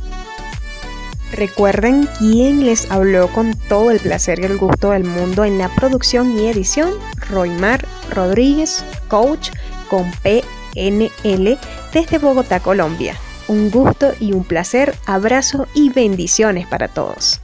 Recuerden 1.37 2.09
quién 2.18 2.64
les 2.64 2.90
habló 2.90 3.29
con 3.29 3.55
todo 3.68 3.90
el 3.90 4.01
placer 4.01 4.40
y 4.40 4.44
el 4.44 4.57
gusto 4.57 4.90
del 4.90 5.05
mundo 5.05 5.44
en 5.44 5.59
la 5.59 5.68
producción 5.68 6.38
y 6.38 6.46
edición, 6.46 6.90
Roymar 7.29 7.87
Rodríguez, 8.11 8.83
coach 9.09 9.51
con 9.90 10.11
PNL 10.22 11.59
desde 11.92 12.18
Bogotá, 12.18 12.61
Colombia. 12.61 13.14
Un 13.49 13.70
gusto 13.70 14.12
y 14.18 14.33
un 14.33 14.44
placer, 14.44 14.94
abrazo 15.05 15.68
y 15.75 15.90
bendiciones 15.90 16.66
para 16.66 16.88
todos. 16.88 17.42